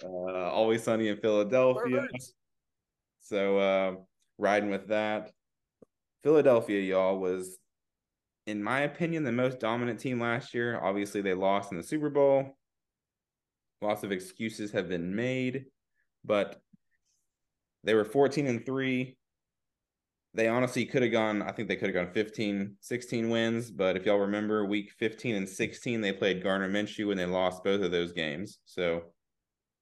[0.04, 2.06] Uh, always sunny in Philadelphia.
[3.20, 3.94] So uh,
[4.38, 5.32] riding with that.
[6.22, 7.58] Philadelphia, y'all, was,
[8.46, 10.78] in my opinion, the most dominant team last year.
[10.80, 12.56] Obviously, they lost in the Super Bowl.
[13.80, 15.64] Lots of excuses have been made,
[16.24, 16.60] but
[17.82, 19.16] they were 14 and 3
[20.34, 23.96] they honestly could have gone i think they could have gone 15 16 wins but
[23.96, 27.82] if y'all remember week 15 and 16 they played gardner minshew and they lost both
[27.82, 28.58] of those games.
[28.64, 29.02] So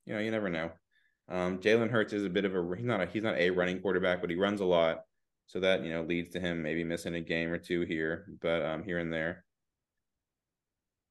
[0.07, 0.71] you know you never know.
[1.29, 3.81] Um, jalen hurts is a bit of a he's not a he's not a running
[3.81, 5.01] quarterback but he runs a lot.
[5.47, 8.65] So that you know leads to him maybe missing a game or two here but
[8.65, 9.45] um here and there.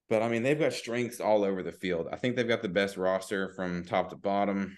[0.09, 2.07] But i mean they've got strengths all over the field.
[2.11, 4.77] I think they've got the best roster from top to bottom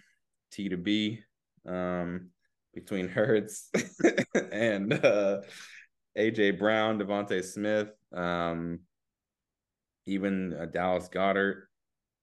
[0.51, 1.21] t to b.
[1.67, 2.29] Um
[2.73, 3.69] between Hurts
[4.51, 5.41] and uh,
[6.17, 8.79] AJ Brown, DeVonta Smith, um,
[10.05, 11.63] even uh, Dallas Goedert.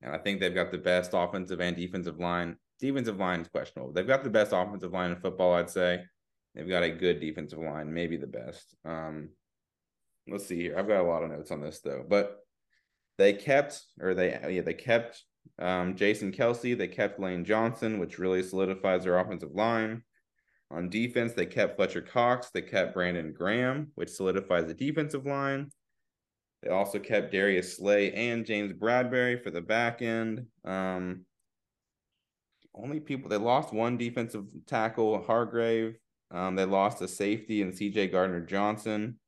[0.03, 2.57] And I think they've got the best offensive and defensive line.
[2.81, 3.93] Defensive line is questionable.
[3.93, 6.05] They've got the best offensive line in football, I'd say.
[6.55, 8.75] They've got a good defensive line, maybe the best.
[8.85, 9.31] Um,
[10.29, 10.79] let's see here.
[10.79, 12.39] I've got a lot of notes on this though, but
[13.17, 15.23] they kept or they yeah they kept
[15.59, 16.77] um, Jason Kelce.
[16.77, 20.03] They kept Lane Johnson, which really solidifies their offensive line.
[20.71, 22.51] On defense, they kept Fletcher Cox.
[22.51, 25.71] They kept Brandon Graham, which solidifies the defensive line.
[26.63, 30.47] They also kept Darius Slay and James Bradberry for the back end.
[30.65, 31.25] Um,
[32.75, 35.97] only people they lost one defensive tackle, Hargrave.
[36.31, 39.19] Um, they lost a safety and CJ Gardner Johnson.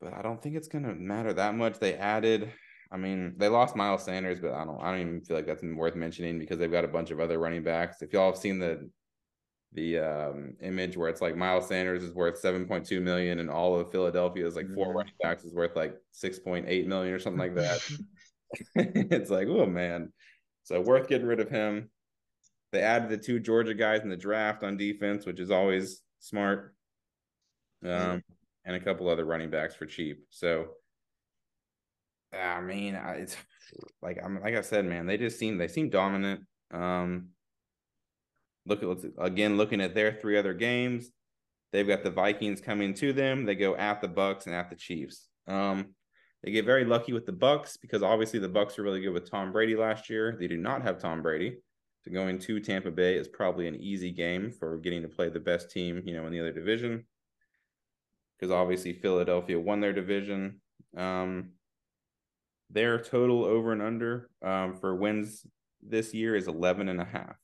[0.00, 1.78] But I don't think it's gonna matter that much.
[1.78, 2.52] They added,
[2.92, 5.62] I mean, they lost Miles Sanders, but I don't I don't even feel like that's
[5.62, 8.00] worth mentioning because they've got a bunch of other running backs.
[8.00, 8.88] If y'all have seen the
[9.72, 13.90] the um, image where it's like Miles Sanders is worth 7.2 million and all of
[13.92, 14.96] Philadelphia is like four mm-hmm.
[14.98, 17.80] running backs is worth like 6.8 million or something like that.
[18.74, 20.12] it's like, oh man.
[20.64, 21.90] So worth getting rid of him.
[22.72, 26.74] They added the two Georgia guys in the draft on defense, which is always smart.
[27.84, 28.22] Um,
[28.64, 30.24] and a couple other running backs for cheap.
[30.30, 30.68] So
[32.32, 33.36] I mean, it's
[34.02, 36.42] like I'm like I said, man, they just seem they seem dominant.
[36.72, 37.28] Um
[38.66, 41.10] look at again looking at their three other games.
[41.72, 43.44] They've got the Vikings coming to them.
[43.44, 45.28] They go at the Bucks and at the Chiefs.
[45.46, 45.94] Um,
[46.42, 49.30] they get very lucky with the Bucks because obviously the Bucks are really good with
[49.30, 50.36] Tom Brady last year.
[50.38, 51.58] They do not have Tom Brady.
[52.02, 55.38] So going to Tampa Bay is probably an easy game for getting to play the
[55.38, 57.04] best team, you know, in the other division.
[58.38, 60.62] Because obviously Philadelphia won their division.
[60.96, 61.50] Um,
[62.70, 65.44] their total over and under um, for wins
[65.82, 67.36] this year is 11 and a half.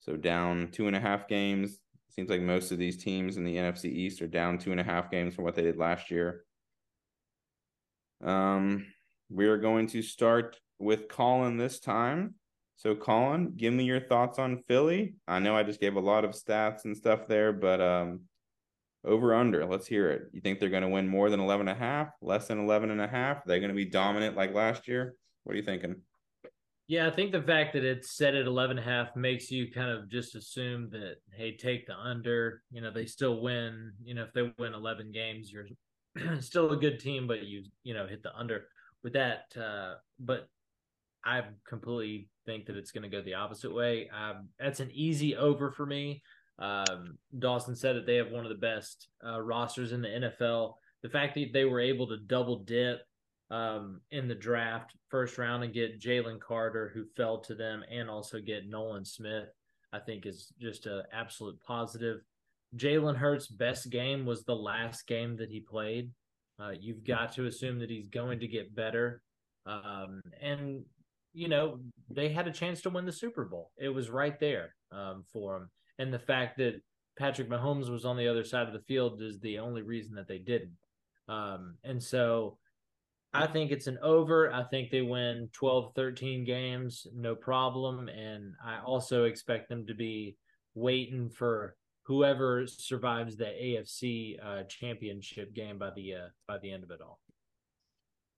[0.00, 1.78] So down two and a half games.
[2.10, 4.84] Seems like most of these teams in the NFC East are down two and a
[4.84, 6.44] half games from what they did last year.
[8.22, 8.86] Um,
[9.30, 12.34] we are going to start with Colin this time.
[12.76, 15.14] So, Colin, give me your thoughts on Philly.
[15.28, 18.22] I know I just gave a lot of stats and stuff there, but um,
[19.04, 20.22] over under, let's hear it.
[20.32, 22.90] You think they're going to win more than 11 and a half, less than 11
[22.90, 23.44] and a half?
[23.44, 25.14] They're going to be dominant like last year?
[25.44, 25.96] What are you thinking?
[26.90, 29.70] Yeah, I think the fact that it's set at 11 and a half makes you
[29.70, 32.62] kind of just assume that, hey, take the under.
[32.72, 33.92] You know, they still win.
[34.02, 37.94] You know, if they win 11 games, you're still a good team, but you, you
[37.94, 38.64] know, hit the under
[39.04, 39.44] with that.
[39.56, 40.48] Uh, but
[41.24, 44.10] I completely think that it's going to go the opposite way.
[44.10, 46.24] Um, that's an easy over for me.
[46.58, 50.72] Um, Dawson said that they have one of the best uh, rosters in the NFL.
[51.04, 53.02] The fact that they were able to double dip
[53.50, 58.08] um, in the draft first round and get Jalen Carter, who fell to them, and
[58.08, 59.48] also get Nolan Smith,
[59.92, 62.20] I think is just an absolute positive.
[62.76, 66.10] Jalen Hurts' best game was the last game that he played.
[66.60, 69.22] Uh, you've got to assume that he's going to get better.
[69.66, 70.84] Um, and,
[71.32, 73.72] you know, they had a chance to win the Super Bowl.
[73.76, 75.70] It was right there um, for them.
[75.98, 76.80] And the fact that
[77.18, 80.28] Patrick Mahomes was on the other side of the field is the only reason that
[80.28, 80.76] they didn't.
[81.28, 82.58] Um, and so
[83.32, 84.52] I think it's an over.
[84.52, 88.08] I think they win 12, 13 games, no problem.
[88.08, 90.36] And I also expect them to be
[90.74, 96.82] waiting for whoever survives the AFC uh, championship game by the uh, by the end
[96.82, 97.20] of it all.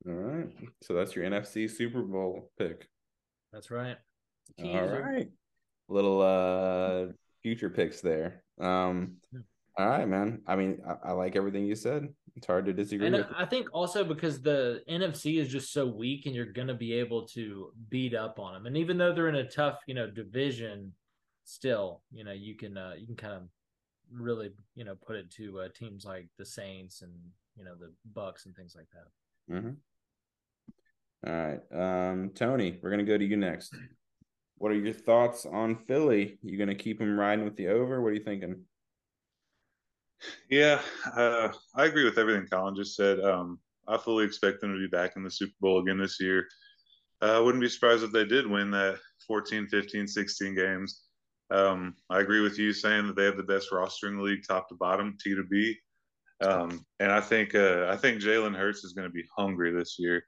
[0.07, 0.49] All right.
[0.83, 2.89] So that's your NFC Super Bowl pick.
[3.53, 3.97] That's right.
[4.63, 5.29] All right.
[5.89, 8.43] Little uh future picks there.
[8.61, 9.17] Um
[9.79, 10.43] all right, man.
[10.47, 12.09] I mean, I, I like everything you said.
[12.37, 13.07] It's hard to disagree.
[13.07, 16.75] And I think also because the NFC is just so weak, and you're going to
[16.75, 18.67] be able to beat up on them.
[18.67, 20.93] And even though they're in a tough, you know, division,
[21.45, 23.43] still, you know, you can uh, you can kind of
[24.11, 27.13] really, you know, put it to uh, teams like the Saints and
[27.57, 29.55] you know the Bucks and things like that.
[29.55, 29.71] Mm-hmm.
[31.27, 33.75] All right, um, Tony, we're gonna go to you next.
[34.57, 36.39] What are your thoughts on Philly?
[36.43, 38.01] You gonna keep them riding with the over?
[38.01, 38.65] What are you thinking?
[40.49, 40.81] Yeah,
[41.17, 43.21] uh, I agree with everything Colin just said.
[43.21, 43.59] Um,
[43.89, 46.47] I fully expect them to be back in the Super Bowl again this year.
[47.21, 51.03] Uh, I wouldn't be surprised if they did win that 14, 15, 16 games.
[51.51, 54.45] Um, I agree with you saying that they have the best roster in the league,
[54.47, 55.77] top to bottom, T to B.
[56.41, 59.97] Um, and I think uh, I think Jalen Hurts is going to be hungry this
[59.99, 60.25] year.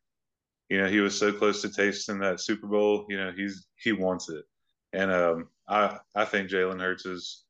[0.68, 3.06] You know, he was so close to tasting that Super Bowl.
[3.08, 4.44] You know, he's he wants it,
[4.92, 7.44] and um, I I think Jalen Hurts is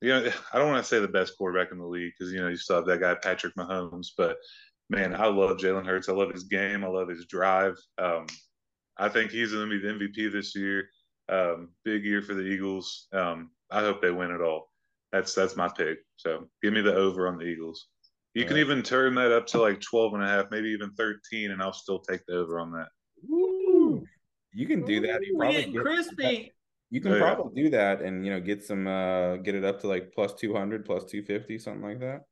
[0.00, 2.40] you know, I don't want to say the best quarterback in the league because you
[2.40, 4.36] know you still have that guy Patrick Mahomes, but
[4.90, 6.08] man, I love Jalen Hurts.
[6.08, 6.84] I love his game.
[6.84, 7.76] I love his drive.
[7.98, 8.26] Um,
[8.96, 10.88] I think he's going to be the MVP this year.
[11.28, 13.06] Um, big year for the Eagles.
[13.12, 14.70] Um, I hope they win it all.
[15.12, 15.98] That's that's my pick.
[16.16, 17.88] So give me the over on the Eagles.
[18.34, 18.60] You all can right.
[18.62, 21.72] even turn that up to like 12 and a half, maybe even 13, and I'll
[21.72, 22.88] still take the over on that.
[23.28, 24.04] Woo.
[24.52, 25.20] You can do that.
[25.24, 26.52] You probably get crispy.
[26.90, 27.64] You can oh, probably yeah.
[27.64, 30.84] do that and you know get some uh get it up to like plus 200
[30.86, 32.22] plus 250 something like that.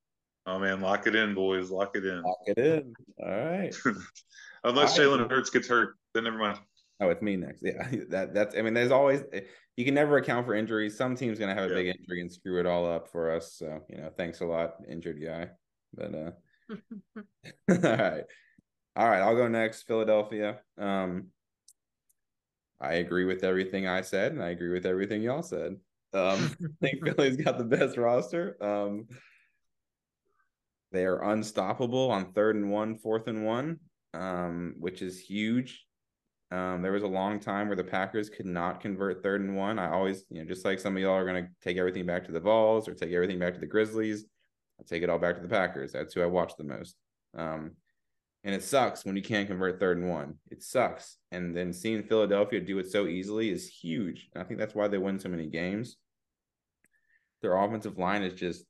[0.46, 2.22] Oh man, lock it in boys, lock it in.
[2.22, 2.94] Lock it in.
[3.18, 3.74] All right.
[4.64, 6.58] Unless Jalen Hurts gets hurt, then never mind.
[7.00, 7.62] Oh, it's me next.
[7.62, 8.56] Yeah, that that's.
[8.56, 9.22] I mean, there's always
[9.76, 10.96] you can never account for injuries.
[10.96, 11.74] Some team's gonna have a yeah.
[11.74, 13.54] big injury and screw it all up for us.
[13.54, 15.48] So you know, thanks a lot, injured guy.
[15.94, 16.30] But uh,
[17.70, 18.24] all right,
[18.96, 19.20] all right.
[19.20, 19.82] I'll go next.
[19.82, 20.60] Philadelphia.
[20.78, 21.28] Um,
[22.80, 25.76] I agree with everything I said, and I agree with everything y'all said.
[26.12, 28.56] Um, I think Philly's got the best roster.
[28.60, 29.06] Um,
[30.92, 33.80] they are unstoppable on third and one, fourth and one,
[34.14, 35.84] um, which is huge.
[36.52, 39.78] Um, there was a long time where the Packers could not convert third and one.
[39.78, 42.24] I always, you know, just like some of y'all are going to take everything back
[42.26, 44.24] to the Vols or take everything back to the Grizzlies,
[44.78, 45.92] I take it all back to the Packers.
[45.92, 46.96] That's who I watch the most.
[47.36, 47.72] Um,
[48.46, 50.34] and it sucks when you can't convert third and one.
[50.52, 51.16] It sucks.
[51.32, 54.28] And then seeing Philadelphia do it so easily is huge.
[54.32, 55.96] And I think that's why they win so many games.
[57.42, 58.64] Their offensive line is just,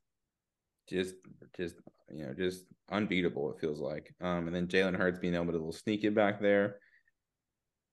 [0.89, 1.17] just,
[1.59, 1.75] just,
[2.11, 3.53] you know, just unbeatable.
[3.53, 4.15] It feels like.
[4.23, 6.77] Um, and then Jalen Hurts being able to sneak it back there.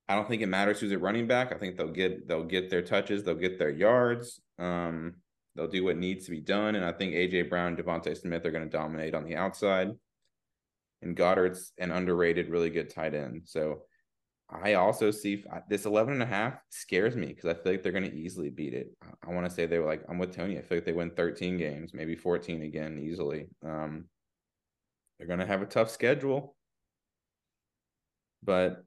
[0.07, 1.51] I don't think it matters who's at running back.
[1.51, 4.39] I think they'll get they'll get their touches, they'll get their yards.
[4.57, 5.15] Um,
[5.55, 8.51] they'll do what needs to be done, and I think AJ Brown, DeVonta Smith are
[8.51, 9.91] going to dominate on the outside
[11.03, 13.43] and Goedert's an underrated, really good tight end.
[13.45, 13.83] So
[14.49, 17.91] I also see this 11 and a half scares me because I feel like they're
[17.91, 18.91] going to easily beat it.
[19.25, 20.57] I want to say they were like, I'm with Tony.
[20.57, 23.47] I feel like they win 13 games, maybe 14 again easily.
[23.65, 24.05] Um,
[25.17, 26.55] they're going to have a tough schedule,
[28.43, 28.83] but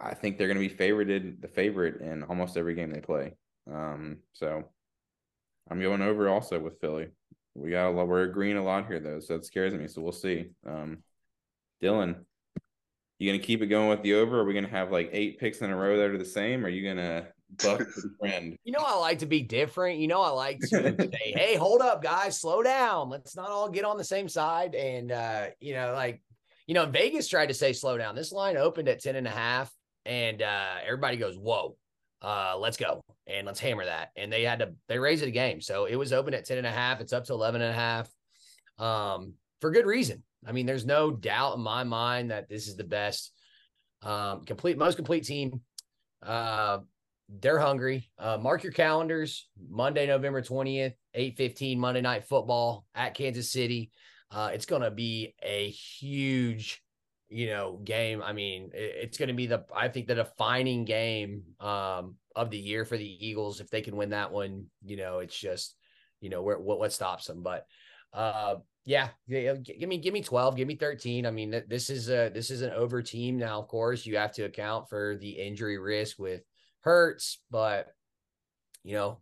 [0.00, 3.34] I think they're going to be favorited, the favorite in almost every game they play.
[3.70, 4.64] Um, so
[5.70, 7.08] I'm going over also with Philly.
[7.54, 9.86] We got a lot, we're agreeing a lot here though, so it scares me.
[9.86, 10.46] So we'll see.
[10.66, 11.04] Um,
[11.82, 12.24] Dylan,
[13.18, 14.38] you gonna keep it going with the over?
[14.38, 16.64] Or are we gonna have like eight picks in a row that are the same?
[16.64, 17.28] Or are you gonna
[17.62, 18.56] buck for the friend?
[18.64, 19.98] You know, I like to be different.
[19.98, 23.10] You know, I like to say, "Hey, hold up, guys, slow down.
[23.10, 26.22] Let's not all get on the same side." And uh, you know, like
[26.66, 28.14] you know, Vegas tried to say slow down.
[28.14, 29.70] This line opened at 10 and a half,
[30.06, 31.76] and uh, everybody goes, "Whoa."
[32.22, 34.10] Uh, let's go and let's hammer that.
[34.16, 35.60] And they had to they raised it a game.
[35.60, 37.00] So it was open at 10 and a half.
[37.00, 38.08] It's up to 11 and a half.
[38.78, 40.22] Um, for good reason.
[40.46, 43.32] I mean, there's no doubt in my mind that this is the best,
[44.02, 45.60] um, complete, most complete team.
[46.22, 46.78] Uh,
[47.40, 48.10] they're hungry.
[48.18, 49.48] Uh, mark your calendars.
[49.68, 53.90] Monday, November 20th, 8:15 Monday Night Football at Kansas City.
[54.30, 56.82] Uh, it's going to be a huge,
[57.28, 58.22] you know, game.
[58.22, 62.50] I mean, it, it's going to be the I think the defining game um, of
[62.50, 63.60] the year for the Eagles.
[63.60, 65.76] If they can win that one, you know, it's just,
[66.20, 67.42] you know, where what what stops them.
[67.42, 67.66] But
[68.12, 71.24] uh, yeah, give me give me 12, give me 13.
[71.24, 73.60] I mean, this is a this is an over team now.
[73.60, 76.42] Of course, you have to account for the injury risk with
[76.80, 77.88] Hurts, but
[78.82, 79.20] you know,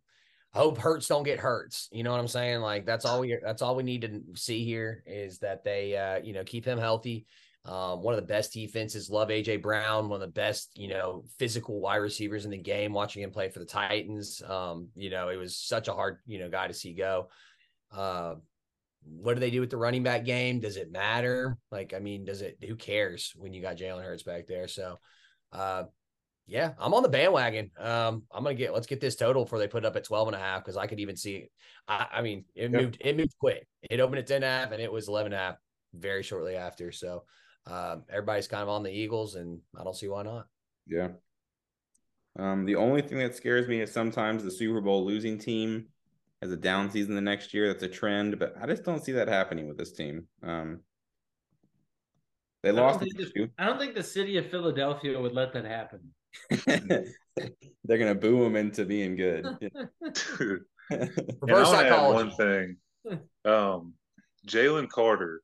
[0.55, 1.89] I hope Hurts don't get Hurts.
[1.93, 2.61] You know what I'm saying?
[2.61, 6.25] Like that's all we that's all we need to see here is that they uh,
[6.25, 7.27] you know, keep him healthy.
[7.67, 9.11] Um, one of the best defenses.
[9.11, 12.95] Love AJ Brown, one of the best, you know, physical wide receivers in the game.
[12.95, 16.39] Watching him play for the Titans, um, you know, it was such a hard, you
[16.39, 17.29] know, guy to see go.
[17.93, 18.37] Uh,
[19.03, 20.61] what do they do with the running back game?
[20.61, 21.57] Does it matter?
[21.71, 22.59] Like, I mean, does it?
[22.67, 24.69] Who cares when you got Jalen Hurts back there?
[24.69, 24.99] So,
[25.53, 25.85] uh,
[26.47, 27.71] yeah, I'm on the bandwagon.
[27.79, 30.29] Um, I'm gonna get let's get this total before they put it up at 12
[30.29, 31.49] and a half because I could even see.
[31.87, 32.83] I, I mean, it yep.
[32.83, 33.67] moved it moved quick.
[33.89, 35.57] It opened at 10 and a half and it was 11 and a half
[35.95, 36.93] very shortly after.
[36.93, 37.25] So,
[37.67, 40.47] um, everybody's kind of on the Eagles, and I don't see why not.
[40.87, 41.09] Yeah.
[42.39, 45.87] Um, the only thing that scares me is sometimes the Super Bowl losing team
[46.43, 47.69] as a down season the next year.
[47.69, 50.27] That's a trend, but I just don't see that happening with this team.
[50.43, 50.81] Um,
[52.63, 53.01] they I lost.
[53.01, 56.01] Don't the, I don't think the city of Philadelphia would let that happen.
[57.85, 59.47] They're gonna boo him into being good.
[60.91, 62.15] Reverse psychology.
[62.15, 62.77] One thing,
[63.45, 63.95] um,
[64.47, 65.43] Jalen Carter.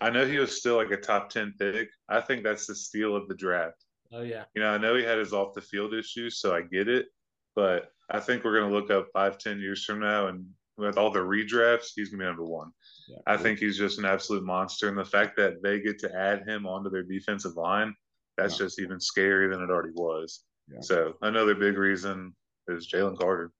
[0.00, 1.88] I know he was still like a top ten pick.
[2.08, 3.84] I think that's the steal of the draft.
[4.12, 4.44] Oh yeah.
[4.54, 7.06] You know, I know he had his off the field issues, so I get it.
[7.54, 10.46] But I think we're going to look up five, ten years from now, and
[10.76, 12.70] with all the redrafts, he's going to be number one.
[13.08, 16.14] Yeah, I think he's just an absolute monster, and the fact that they get to
[16.14, 17.94] add him onto their defensive line,
[18.36, 18.66] that's yeah.
[18.66, 20.44] just even scarier than it already was.
[20.72, 20.80] Yeah.
[20.80, 22.34] So another big reason
[22.68, 23.52] is Jalen Carter.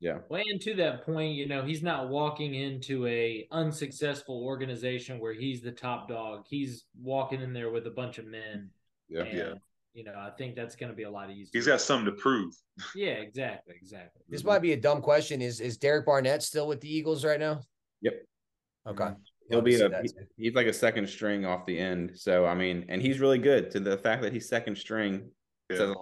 [0.00, 0.18] Yeah.
[0.28, 5.32] Well, and to that point, you know, he's not walking into a unsuccessful organization where
[5.32, 6.44] he's the top dog.
[6.48, 8.70] He's walking in there with a bunch of men.
[9.08, 9.24] Yeah.
[9.32, 9.52] yeah
[9.94, 11.50] you know, I think that's going to be a lot easier.
[11.52, 12.54] He's got something to prove.
[12.94, 14.22] yeah, exactly, exactly.
[14.28, 15.42] This might be a dumb question.
[15.42, 17.60] Is is Derek Barnett still with the Eagles right now?
[18.00, 18.14] Yep.
[18.88, 19.04] Okay.
[19.04, 19.14] Mm-hmm.
[19.50, 20.02] He'll be a
[20.36, 22.12] he's like a second string off the end.
[22.14, 23.70] So I mean, and he's really good.
[23.72, 25.30] To the fact that he's second string
[25.70, 25.94] yeah.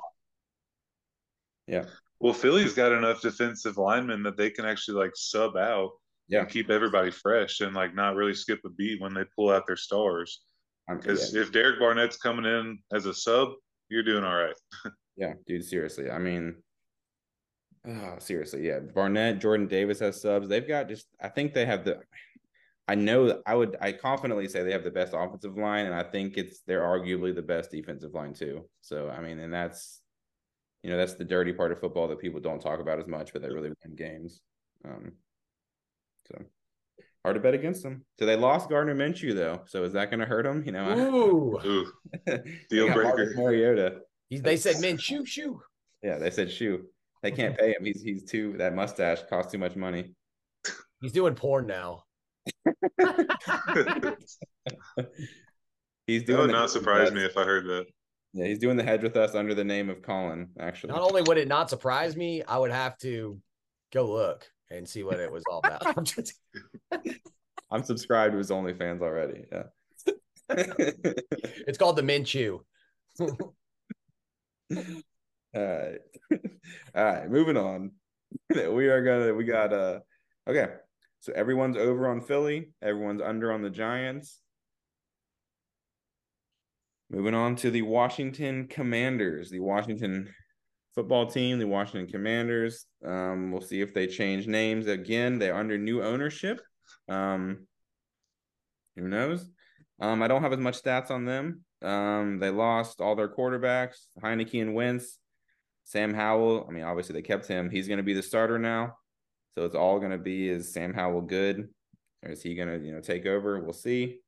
[1.67, 1.85] Yeah.
[2.19, 5.91] Well, Philly's got enough defensive linemen that they can actually like sub out
[6.29, 6.41] yeah.
[6.41, 9.67] and keep everybody fresh and like not really skip a beat when they pull out
[9.67, 10.43] their stars.
[10.89, 11.43] Because yeah.
[11.43, 13.51] if Derek Barnett's coming in as a sub,
[13.91, 14.55] you're doing all right.
[15.17, 15.65] yeah, dude.
[15.65, 16.57] Seriously, I mean,
[17.87, 18.79] oh, seriously, yeah.
[18.79, 20.49] Barnett, Jordan Davis has subs.
[20.49, 21.07] They've got just.
[21.21, 22.01] I think they have the.
[22.89, 23.77] I know I would.
[23.81, 27.35] I confidently say they have the best offensive line, and I think it's they're arguably
[27.35, 28.69] the best defensive line too.
[28.81, 30.01] So I mean, and that's,
[30.83, 33.33] you know, that's the dirty part of football that people don't talk about as much,
[33.33, 34.41] but they really win games.
[34.85, 35.13] Um,
[36.27, 36.43] so
[37.25, 38.05] hard to bet against them.
[38.19, 39.63] So they lost Gardner Minshew though.
[39.67, 40.63] So is that going to hurt them?
[40.65, 41.93] You know, Ooh, Ooh.
[42.71, 43.33] deal breaker.
[43.37, 44.01] Mariota.
[44.31, 45.61] they said, "Men, shoo, shoo."
[46.03, 46.87] Yeah, they said, "Shoo."
[47.23, 47.85] They can't pay him.
[47.85, 50.15] He's he's too that mustache costs too much money.
[51.01, 52.05] He's doing porn now.
[56.07, 56.39] he's doing.
[56.39, 57.87] That would not surprise me if I heard that.
[58.33, 60.49] Yeah, he's doing the hedge with us under the name of Colin.
[60.59, 63.39] Actually, not only would it not surprise me, I would have to
[63.93, 66.13] go look and see what it was all about.
[67.71, 69.45] I'm subscribed to his OnlyFans already.
[69.51, 69.65] Yeah.
[70.49, 72.61] it's called the Minshew.
[75.57, 75.99] All right.
[76.95, 77.29] All right.
[77.29, 77.93] Moving on.
[78.49, 80.01] We are gonna we got uh
[80.49, 80.69] okay.
[81.21, 84.41] So everyone's over on Philly, everyone's under on the Giants.
[87.11, 90.33] Moving on to the Washington Commanders, the Washington
[90.95, 92.87] football team, the Washington Commanders.
[93.05, 95.39] Um, we'll see if they change names again.
[95.39, 96.61] They're under new ownership.
[97.09, 97.67] Um,
[98.97, 99.49] who knows?
[100.01, 101.65] Um, I don't have as much stats on them.
[101.83, 105.19] Um, they lost all their quarterbacks, Heinicke and Wentz.
[105.85, 107.69] Sam Howell, I mean, obviously they kept him.
[107.69, 108.97] He's going to be the starter now.
[109.57, 111.69] So it's all going to be is Sam Howell good
[112.23, 113.59] or is he going to, you know, take over?
[113.59, 114.19] We'll see.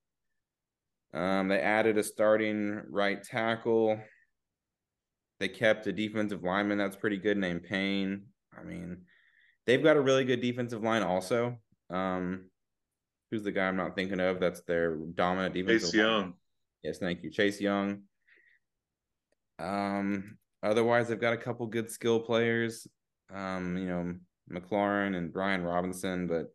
[1.15, 4.01] Um, they added a starting right tackle.
[5.43, 8.27] They kept a defensive lineman that's pretty good named Payne.
[8.57, 8.99] I mean,
[9.67, 11.59] they've got a really good defensive line also.
[11.91, 12.45] Um,
[13.29, 14.39] who's the guy I'm not thinking of?
[14.39, 15.91] That's their dominant defensive.
[15.91, 16.35] Chase Young.
[16.85, 18.03] Yes, thank you, Chase Young.
[19.59, 22.87] Um, otherwise, they've got a couple good skill players.
[23.35, 24.15] Um, you know,
[24.49, 26.55] McLaurin and Brian Robinson, but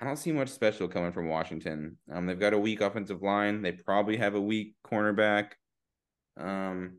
[0.00, 1.96] I don't see much special coming from Washington.
[2.12, 3.62] Um, they've got a weak offensive line.
[3.62, 5.52] They probably have a weak cornerback.
[6.36, 6.94] Um,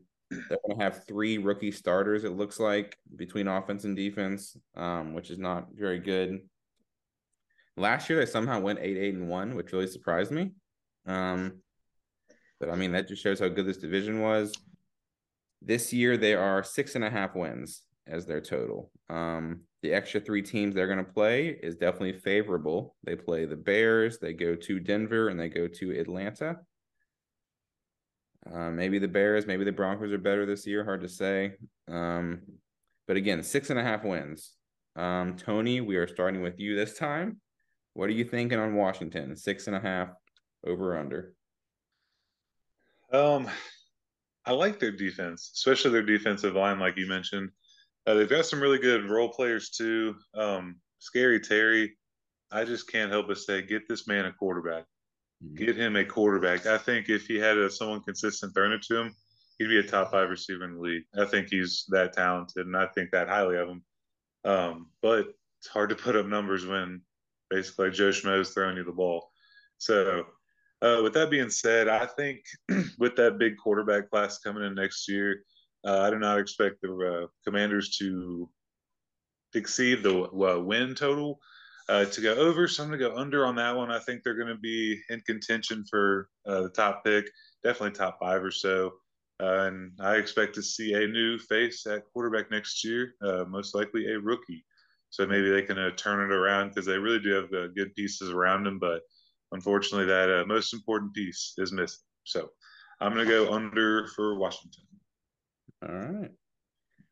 [0.48, 2.24] they're going to have three rookie starters.
[2.24, 6.40] It looks like between offense and defense, um, which is not very good.
[7.76, 10.52] Last year they somehow went eight, eight, and one, which really surprised me.
[11.06, 11.60] Um,
[12.60, 14.52] but I mean that just shows how good this division was.
[15.60, 18.90] This year they are six and a half wins as their total.
[19.08, 22.94] Um, the extra three teams they're going to play is definitely favorable.
[23.04, 26.58] They play the Bears, they go to Denver, and they go to Atlanta.
[28.50, 30.84] Uh, maybe the Bears, maybe the Broncos are better this year.
[30.84, 31.52] Hard to say.
[31.88, 32.40] Um,
[33.06, 34.52] but again, six and a half wins.
[34.96, 37.40] Um, Tony, we are starting with you this time.
[37.94, 39.36] What are you thinking on Washington?
[39.36, 40.08] Six and a half
[40.66, 41.34] over under.
[43.12, 43.48] Um,
[44.44, 47.50] I like their defense, especially their defensive line, like you mentioned.
[48.06, 50.16] Uh, they've got some really good role players too.
[50.34, 51.96] Um, Scary Terry,
[52.50, 54.84] I just can't help but say, get this man a quarterback.
[55.44, 55.54] Mm-hmm.
[55.56, 56.66] Get him a quarterback.
[56.66, 59.14] I think if he had a, someone consistent throwing it to him,
[59.58, 61.04] he'd be a top five receiver in the league.
[61.18, 63.82] I think he's that talented, and I think that highly of him.
[64.44, 65.26] Um, but
[65.58, 67.00] it's hard to put up numbers when
[67.50, 69.30] basically Joe Schmo is throwing you the ball.
[69.78, 70.24] So,
[70.80, 72.40] uh, with that being said, I think
[72.98, 75.44] with that big quarterback class coming in next year,
[75.84, 78.48] uh, I do not expect the uh, Commanders to
[79.54, 81.40] exceed the uh, win total
[81.88, 82.68] uh, to go over.
[82.68, 83.90] So I'm going to go under on that one.
[83.90, 87.30] I think they're going to be in contention for uh, the top pick,
[87.64, 88.92] definitely top five or so.
[89.40, 93.14] Uh, and I expect to see a new face at quarterback next year,
[93.48, 94.64] most likely a rookie.
[95.10, 98.64] So maybe they can turn it around because they really do have good pieces around
[98.64, 98.78] them.
[98.78, 99.02] But
[99.50, 102.00] unfortunately, that most important piece is missing.
[102.24, 102.50] So
[103.00, 104.84] I'm going to go under for Washington.
[105.88, 106.30] All right.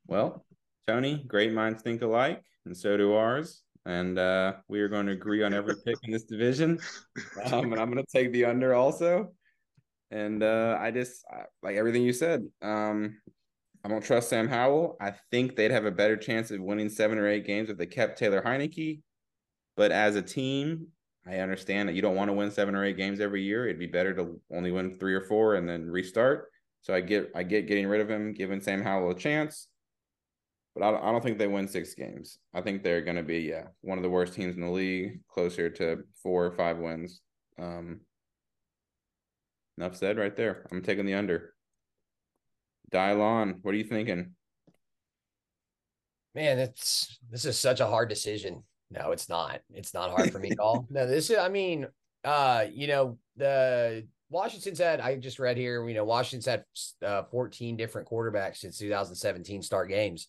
[0.06, 0.46] Well,
[0.86, 3.62] Tony, great minds think alike, and so do ours.
[3.87, 6.78] And uh, we are going to agree on every pick in this division.
[7.53, 9.33] Um, and I'm going to take the under also.
[10.11, 11.24] And uh, I just
[11.62, 12.45] like everything you said.
[12.61, 13.16] Um,
[13.85, 14.97] I don't trust Sam Howell.
[15.01, 17.87] I think they'd have a better chance of winning seven or eight games if they
[17.87, 19.01] kept Taylor Heinicke.
[19.76, 20.89] But as a team,
[21.26, 23.66] I understand that you don't want to win seven or eight games every year.
[23.66, 26.51] It'd be better to only win three or four and then restart.
[26.83, 29.68] So I get I get getting rid of him, giving Sam Howell a chance.
[30.74, 32.38] But I, I don't think they win six games.
[32.54, 35.20] I think they're going to be yeah one of the worst teams in the league,
[35.28, 37.20] closer to four or five wins.
[37.58, 38.00] Um,
[39.78, 40.66] enough said right there.
[40.70, 41.54] I'm taking the under.
[42.92, 44.34] Dylan, what are you thinking?
[46.34, 48.62] Man, it's this is such a hard decision.
[48.90, 49.60] No, it's not.
[49.72, 50.86] It's not hard for me at all.
[50.90, 51.38] No, this is.
[51.38, 51.86] I mean,
[52.24, 56.64] uh, you know, the Washington's had, I just read here, you know, Washington's had
[57.04, 60.28] uh, 14 different quarterbacks since 2017 start games.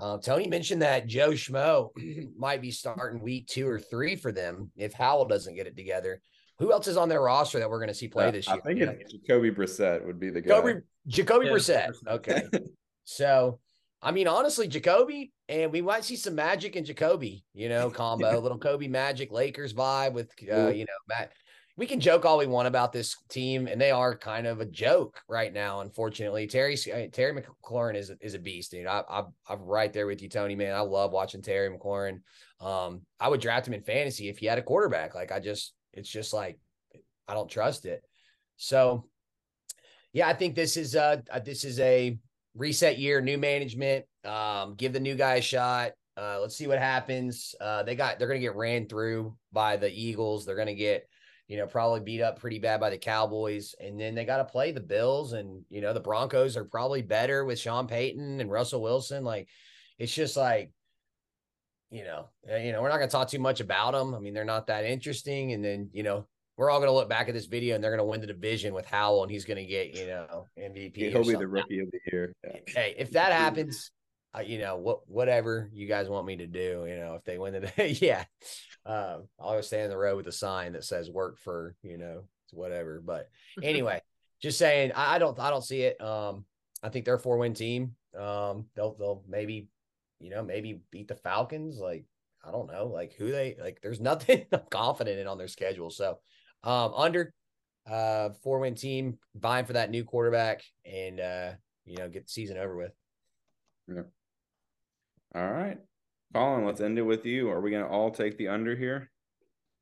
[0.00, 1.90] Uh, Tony mentioned that Joe Schmo
[2.36, 6.20] might be starting week two or three for them if Howell doesn't get it together.
[6.58, 8.56] Who else is on their roster that we're going to see play this year?
[8.56, 8.92] I think yeah.
[9.08, 10.56] Jacoby Brissett would be the guy.
[10.56, 11.92] Jacoby, Jacoby yeah, Brissett.
[12.06, 12.42] Okay.
[13.04, 13.60] so,
[14.02, 18.40] I mean, honestly, Jacoby, and we might see some magic in Jacoby, you know, combo,
[18.40, 21.32] little Kobe magic Lakers vibe with, uh, you know, Matt
[21.78, 24.66] we can joke all we want about this team, and they are kind of a
[24.66, 25.80] joke right now.
[25.80, 28.88] Unfortunately, Terry Terry McLaurin is is a beast, dude.
[28.88, 30.56] I, I I'm right there with you, Tony.
[30.56, 32.20] Man, I love watching Terry McLaurin.
[32.60, 35.14] Um, I would draft him in fantasy if he had a quarterback.
[35.14, 36.58] Like I just, it's just like
[37.28, 38.02] I don't trust it.
[38.56, 39.04] So,
[40.12, 42.18] yeah, I think this is uh this is a
[42.56, 44.04] reset year, new management.
[44.24, 45.92] Um, give the new guy a shot.
[46.16, 47.54] Uh, let's see what happens.
[47.60, 50.44] Uh, they got they're gonna get ran through by the Eagles.
[50.44, 51.08] They're gonna get
[51.48, 53.74] you know, probably beat up pretty bad by the Cowboys.
[53.80, 55.32] And then they got to play the Bills.
[55.32, 59.24] And, you know, the Broncos are probably better with Sean Payton and Russell Wilson.
[59.24, 59.48] Like,
[59.98, 60.72] it's just like,
[61.90, 64.14] you know, eh, you know, we're not going to talk too much about them.
[64.14, 65.52] I mean, they're not that interesting.
[65.52, 66.26] And then, you know,
[66.58, 68.26] we're all going to look back at this video and they're going to win the
[68.26, 70.96] division with Howell and he's going to get, you know, MVP.
[70.96, 72.34] He'll be the rookie of the year.
[72.44, 72.58] Yeah.
[72.66, 73.90] Hey, if that happens,
[74.36, 77.38] uh, you know, what, whatever you guys want me to do, you know, if they
[77.38, 78.24] win the day, yeah,
[78.84, 81.98] uh, I'll go stand in the road with a sign that says "work for," you
[81.98, 83.02] know, whatever.
[83.04, 83.28] But
[83.62, 84.00] anyway,
[84.40, 86.00] just saying, I, I, don't, I don't see it.
[86.00, 86.44] Um,
[86.82, 87.94] I think they're a four win team.
[88.18, 89.68] Um, they'll, they'll maybe,
[90.20, 91.78] you know, maybe beat the Falcons.
[91.78, 92.04] Like,
[92.44, 93.80] I don't know, like who they like.
[93.82, 95.90] There's nothing I'm confident in on their schedule.
[95.90, 96.18] So,
[96.64, 97.34] um, under,
[97.88, 101.52] uh, four win team, vying for that new quarterback, and uh,
[101.86, 102.92] you know, get the season over with.
[103.88, 104.02] Yeah.
[105.34, 105.78] All right.
[106.34, 107.48] Colin, let's end it with you.
[107.50, 109.10] Are we going to all take the under here?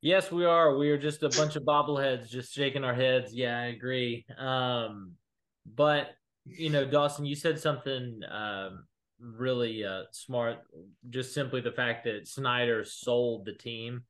[0.00, 0.76] Yes, we are.
[0.76, 3.34] We are just a bunch of bobbleheads just shaking our heads.
[3.34, 4.24] Yeah, I agree.
[4.38, 5.12] Um,
[5.74, 6.10] but
[6.44, 8.84] you know, Dawson, you said something um,
[9.20, 10.58] really uh, smart.
[11.10, 14.04] Just simply the fact that Snyder sold the team,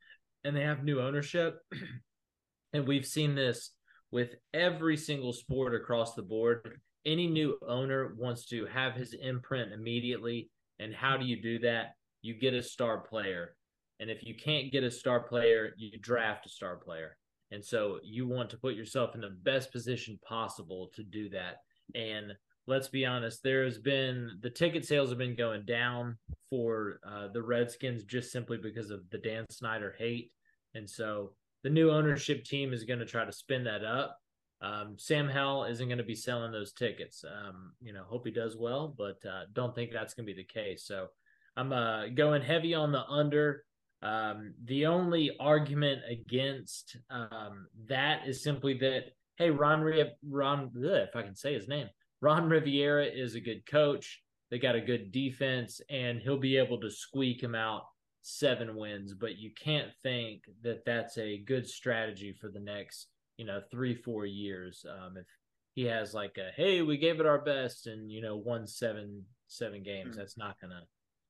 [0.44, 1.60] and they have new ownership,
[2.72, 3.70] and we've seen this
[4.10, 6.80] with every single sport across the board.
[7.04, 11.96] Any new owner wants to have his imprint immediately, and how do you do that?
[12.26, 13.54] you get a star player.
[14.00, 17.16] And if you can't get a star player, you draft a star player.
[17.52, 21.58] And so you want to put yourself in the best position possible to do that.
[21.94, 22.32] And
[22.66, 26.18] let's be honest, there has been the ticket sales have been going down
[26.50, 30.32] for uh, the Redskins just simply because of the Dan Snyder hate.
[30.74, 34.18] And so the new ownership team is going to try to spin that up.
[34.62, 37.24] Um, Sam Howell isn't going to be selling those tickets.
[37.24, 40.42] Um, you know, hope he does well, but uh, don't think that's going to be
[40.42, 40.86] the case.
[40.86, 41.08] So
[41.56, 43.64] I'm uh, going heavy on the under.
[44.02, 49.04] Um, the only argument against um, that is simply that
[49.36, 49.84] hey, Ron
[50.28, 51.88] Ron if I can say his name,
[52.20, 54.22] Ron Rivera is a good coach.
[54.50, 57.82] They got a good defense, and he'll be able to squeak him out
[58.22, 59.14] seven wins.
[59.14, 63.94] But you can't think that that's a good strategy for the next you know three
[63.94, 64.84] four years.
[64.88, 65.26] Um, if
[65.74, 69.24] he has like a hey, we gave it our best, and you know won seven
[69.48, 70.18] seven games, mm-hmm.
[70.18, 70.82] that's not gonna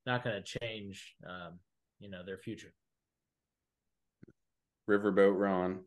[0.06, 1.58] not going to change, um,
[1.98, 2.72] you know, their future.
[4.88, 5.80] Riverboat Ron.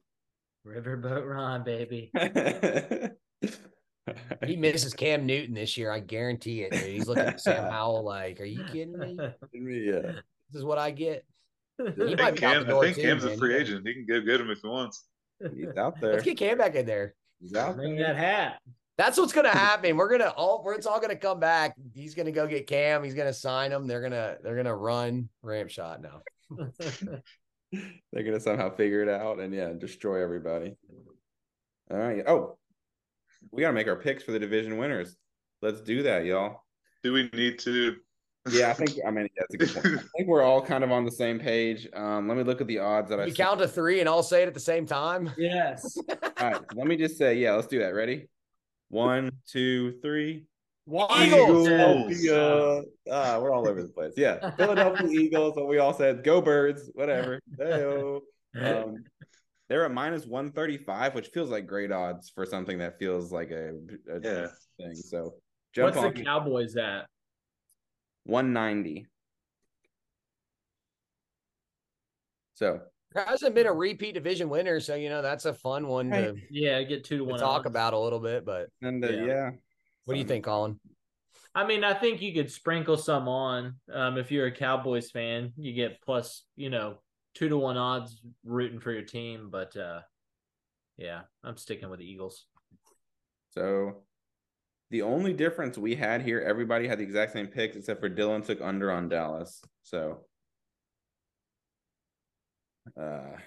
[0.67, 2.11] Riverboat Ron, baby.
[4.45, 5.89] he misses Cam Newton this year.
[5.89, 6.74] I guarantee it.
[6.74, 6.84] Dude.
[6.84, 9.17] He's looking at Sam Howell like, "Are you kidding me?
[9.53, 11.26] yeah, this is what I get."
[11.80, 13.36] He might Cam, I think too, Cam's man.
[13.36, 13.88] a free agent.
[13.88, 15.05] He can get, get him if he wants.
[15.56, 16.14] He's out there.
[16.14, 17.16] Let's get Cam back in there.
[17.40, 18.14] He's out Bring there.
[18.14, 18.60] that hat.
[18.98, 19.96] That's what's gonna happen.
[19.96, 21.74] We're gonna all it's all gonna come back.
[21.94, 23.04] He's gonna go get Cam.
[23.04, 23.88] He's gonna sign him.
[23.88, 26.22] They're gonna they're gonna run ramp shot now.
[27.72, 30.76] they're gonna somehow figure it out and yeah, destroy everybody.
[31.90, 32.24] All right.
[32.28, 32.58] Oh,
[33.52, 35.16] we gotta make our picks for the division winners.
[35.62, 36.64] Let's do that, y'all.
[37.02, 37.96] Do we need to?
[38.50, 38.92] Yeah, I think.
[39.06, 40.00] I mean, yeah, that's a good point.
[40.00, 41.88] I think we're all kind of on the same page.
[41.94, 43.26] Um, let me look at the odds that you I.
[43.28, 45.32] You count to three and I'll say it at the same time.
[45.38, 45.98] Yes.
[46.10, 46.62] all right.
[46.76, 47.94] Let me just say, yeah, let's do that.
[47.94, 48.28] Ready?
[48.90, 50.46] One, two, three.
[50.88, 51.68] Eagles.
[51.68, 52.86] Eagles.
[53.12, 54.14] Ah, we're all over the place.
[54.18, 54.52] Yeah.
[54.56, 55.56] Philadelphia Eagles.
[55.56, 57.40] What we all said, go birds, whatever.
[58.60, 59.04] Um,
[59.68, 63.74] they're at minus 135, which feels like great odds for something that feels like a,
[64.12, 64.48] a yeah.
[64.80, 64.96] thing.
[64.96, 65.36] So
[65.76, 67.06] jump What's the Cowboys at?
[68.26, 69.07] 190.
[72.55, 72.82] So
[73.13, 76.36] there hasn't been a repeat division winner, so you know that's a fun one to
[76.51, 78.45] yeah get two to, to one talk about a little bit.
[78.45, 79.26] But and uh, yeah.
[79.26, 79.49] yeah.
[80.05, 80.80] what do you think, Colin?
[81.55, 83.76] I mean, I think you could sprinkle some on.
[83.91, 86.99] Um, if you're a Cowboys fan, you get plus, you know,
[87.34, 89.49] two to one odds rooting for your team.
[89.49, 90.01] But uh,
[90.97, 92.45] yeah, I'm sticking with the Eagles.
[93.51, 94.03] So
[94.92, 98.46] the only difference we had here, everybody had the exact same picks except for Dylan
[98.46, 99.62] took under on Dallas.
[99.84, 100.22] So
[103.00, 103.38] uh,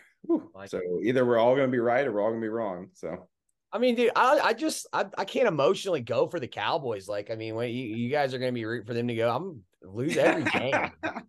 [0.55, 1.07] like so it.
[1.07, 2.89] either we're all going to be right or we're all going to be wrong.
[2.95, 3.29] So.
[3.73, 7.09] I mean, dude, I, I just I, I can't emotionally go for the Cowboys.
[7.09, 9.15] Like, I mean, when you, you guys are going to be rooting for them to
[9.15, 10.75] go, I'm lose every game.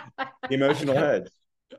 [0.50, 1.26] Emotional hedge.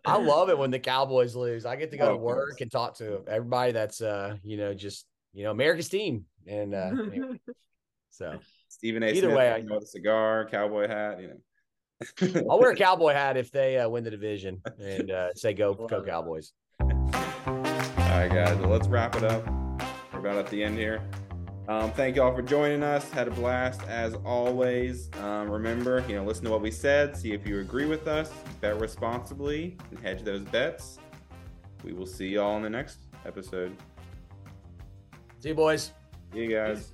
[0.05, 1.65] I love it when the Cowboys lose.
[1.65, 4.73] I get to go oh, to work and talk to everybody that's uh, you know,
[4.73, 6.25] just you know, America's team.
[6.47, 7.39] And uh anyway,
[8.09, 9.07] so Stephen A.
[9.07, 12.45] Either Smith, way, I know the cigar, cowboy hat, you know.
[12.49, 15.73] I'll wear a cowboy hat if they uh, win the division and uh, say go
[15.73, 16.53] go Cowboys.
[16.79, 16.87] All
[18.19, 18.57] right, guys.
[18.57, 19.47] Well, let's wrap it up.
[20.11, 21.01] We're about at the end here.
[21.67, 23.09] Um, thank y'all for joining us.
[23.09, 25.09] Had a blast as always.
[25.21, 28.31] Um, remember, you know, listen to what we said, see if you agree with us,
[28.59, 30.99] bet responsibly, and hedge those bets.
[31.83, 33.75] We will see y'all in the next episode.
[35.39, 35.93] See you, boys.
[36.33, 36.91] You guys.